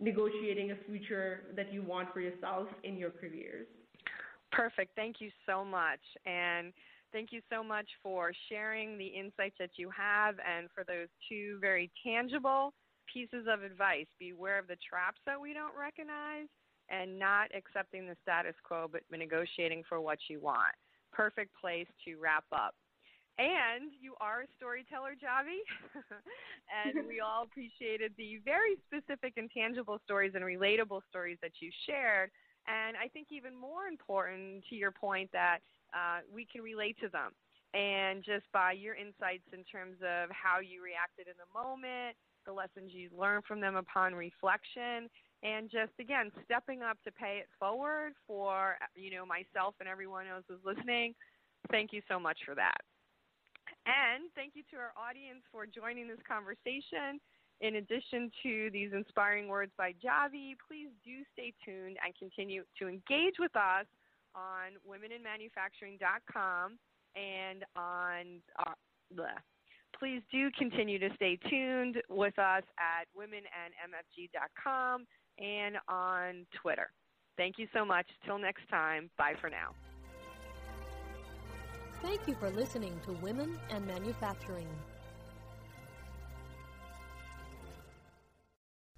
negotiating 0.00 0.70
a 0.70 0.76
future 0.86 1.52
that 1.56 1.72
you 1.72 1.82
want 1.82 2.12
for 2.12 2.20
yourself 2.20 2.68
in 2.84 2.96
your 2.96 3.10
careers. 3.10 3.66
Perfect. 4.52 4.96
Thank 4.96 5.16
you 5.20 5.30
so 5.46 5.64
much. 5.64 6.00
And 6.24 6.72
thank 7.12 7.32
you 7.32 7.40
so 7.50 7.62
much 7.62 7.86
for 8.02 8.32
sharing 8.48 8.98
the 8.98 9.06
insights 9.06 9.56
that 9.58 9.70
you 9.76 9.90
have 9.90 10.36
and 10.40 10.68
for 10.74 10.84
those 10.84 11.08
two 11.28 11.58
very 11.60 11.90
tangible 12.04 12.72
pieces 13.12 13.46
of 13.50 13.62
advice. 13.62 14.06
Beware 14.18 14.58
of 14.58 14.68
the 14.68 14.76
traps 14.76 15.20
that 15.26 15.40
we 15.40 15.52
don't 15.52 15.76
recognize 15.78 16.46
and 16.88 17.18
not 17.18 17.48
accepting 17.54 18.06
the 18.06 18.16
status 18.22 18.54
quo 18.64 18.88
but 18.90 19.02
negotiating 19.10 19.82
for 19.88 20.00
what 20.00 20.18
you 20.28 20.40
want. 20.40 20.74
Perfect 21.12 21.50
place 21.60 21.86
to 22.04 22.16
wrap 22.16 22.44
up. 22.52 22.74
And 23.38 23.92
you 24.00 24.14
are 24.20 24.42
a 24.42 24.52
storyteller, 24.56 25.16
Javi. 25.16 25.64
and 26.68 27.08
we 27.08 27.20
all 27.24 27.44
appreciated 27.44 28.12
the 28.18 28.38
very 28.44 28.76
specific 28.84 29.34
and 29.36 29.50
tangible 29.50 29.98
stories 30.04 30.32
and 30.34 30.44
relatable 30.44 31.00
stories 31.08 31.38
that 31.40 31.52
you 31.60 31.70
shared. 31.88 32.30
And 32.68 32.96
I 32.96 33.08
think 33.08 33.28
even 33.30 33.56
more 33.56 33.86
important 33.86 34.64
to 34.68 34.74
your 34.76 34.92
point 34.92 35.30
that 35.32 35.60
uh, 35.92 36.20
we 36.32 36.46
can 36.46 36.62
relate 36.62 36.96
to 37.00 37.08
them. 37.08 37.32
And 37.72 38.24
just 38.24 38.50
by 38.52 38.72
your 38.72 38.94
insights 38.94 39.46
in 39.54 39.62
terms 39.62 39.96
of 40.02 40.28
how 40.34 40.58
you 40.58 40.82
reacted 40.82 41.30
in 41.30 41.38
the 41.38 41.46
moment, 41.54 42.18
the 42.46 42.52
lessons 42.52 42.90
you 42.90 43.10
learned 43.14 43.44
from 43.46 43.60
them 43.60 43.76
upon 43.76 44.14
reflection, 44.14 45.06
and 45.42 45.70
just 45.70 45.92
again 46.00 46.32
stepping 46.44 46.82
up 46.82 46.98
to 47.04 47.12
pay 47.12 47.38
it 47.38 47.48
forward 47.58 48.12
for 48.26 48.76
you 48.96 49.14
know 49.14 49.24
myself 49.24 49.74
and 49.78 49.88
everyone 49.88 50.26
else 50.26 50.44
who's 50.48 50.64
listening. 50.64 51.14
Thank 51.70 51.92
you 51.92 52.02
so 52.08 52.18
much 52.18 52.38
for 52.44 52.54
that. 52.56 52.80
And 53.86 54.28
thank 54.34 54.52
you 54.56 54.62
to 54.72 54.76
our 54.76 54.92
audience 54.98 55.46
for 55.52 55.64
joining 55.64 56.08
this 56.08 56.20
conversation. 56.26 57.20
In 57.60 57.76
addition 57.76 58.32
to 58.42 58.70
these 58.72 58.90
inspiring 58.92 59.46
words 59.48 59.72
by 59.76 59.92
Javi, 60.02 60.56
please 60.66 60.88
do 61.04 61.22
stay 61.32 61.52
tuned 61.64 61.98
and 62.04 62.16
continue 62.16 62.64
to 62.80 62.88
engage 62.88 63.36
with 63.38 63.54
us 63.54 63.84
on 64.34 64.78
womeninmanufacturing.com 64.88 66.78
and 67.16 67.64
on 67.76 68.40
uh, 68.58 68.74
bleh. 69.14 69.26
please 69.98 70.22
do 70.30 70.50
continue 70.56 70.98
to 70.98 71.08
stay 71.16 71.38
tuned 71.48 71.96
with 72.08 72.38
us 72.38 72.62
at 72.78 73.06
womenandmfg.com 73.18 75.04
and 75.38 75.76
on 75.88 76.46
Twitter. 76.62 76.90
Thank 77.36 77.58
you 77.58 77.66
so 77.74 77.84
much. 77.84 78.06
Till 78.24 78.38
next 78.38 78.68
time, 78.70 79.10
bye 79.16 79.34
for 79.40 79.50
now. 79.50 79.74
Thank 82.02 82.26
you 82.26 82.34
for 82.34 82.50
listening 82.50 82.98
to 83.04 83.12
Women 83.12 83.58
and 83.70 83.86
Manufacturing. 83.86 84.68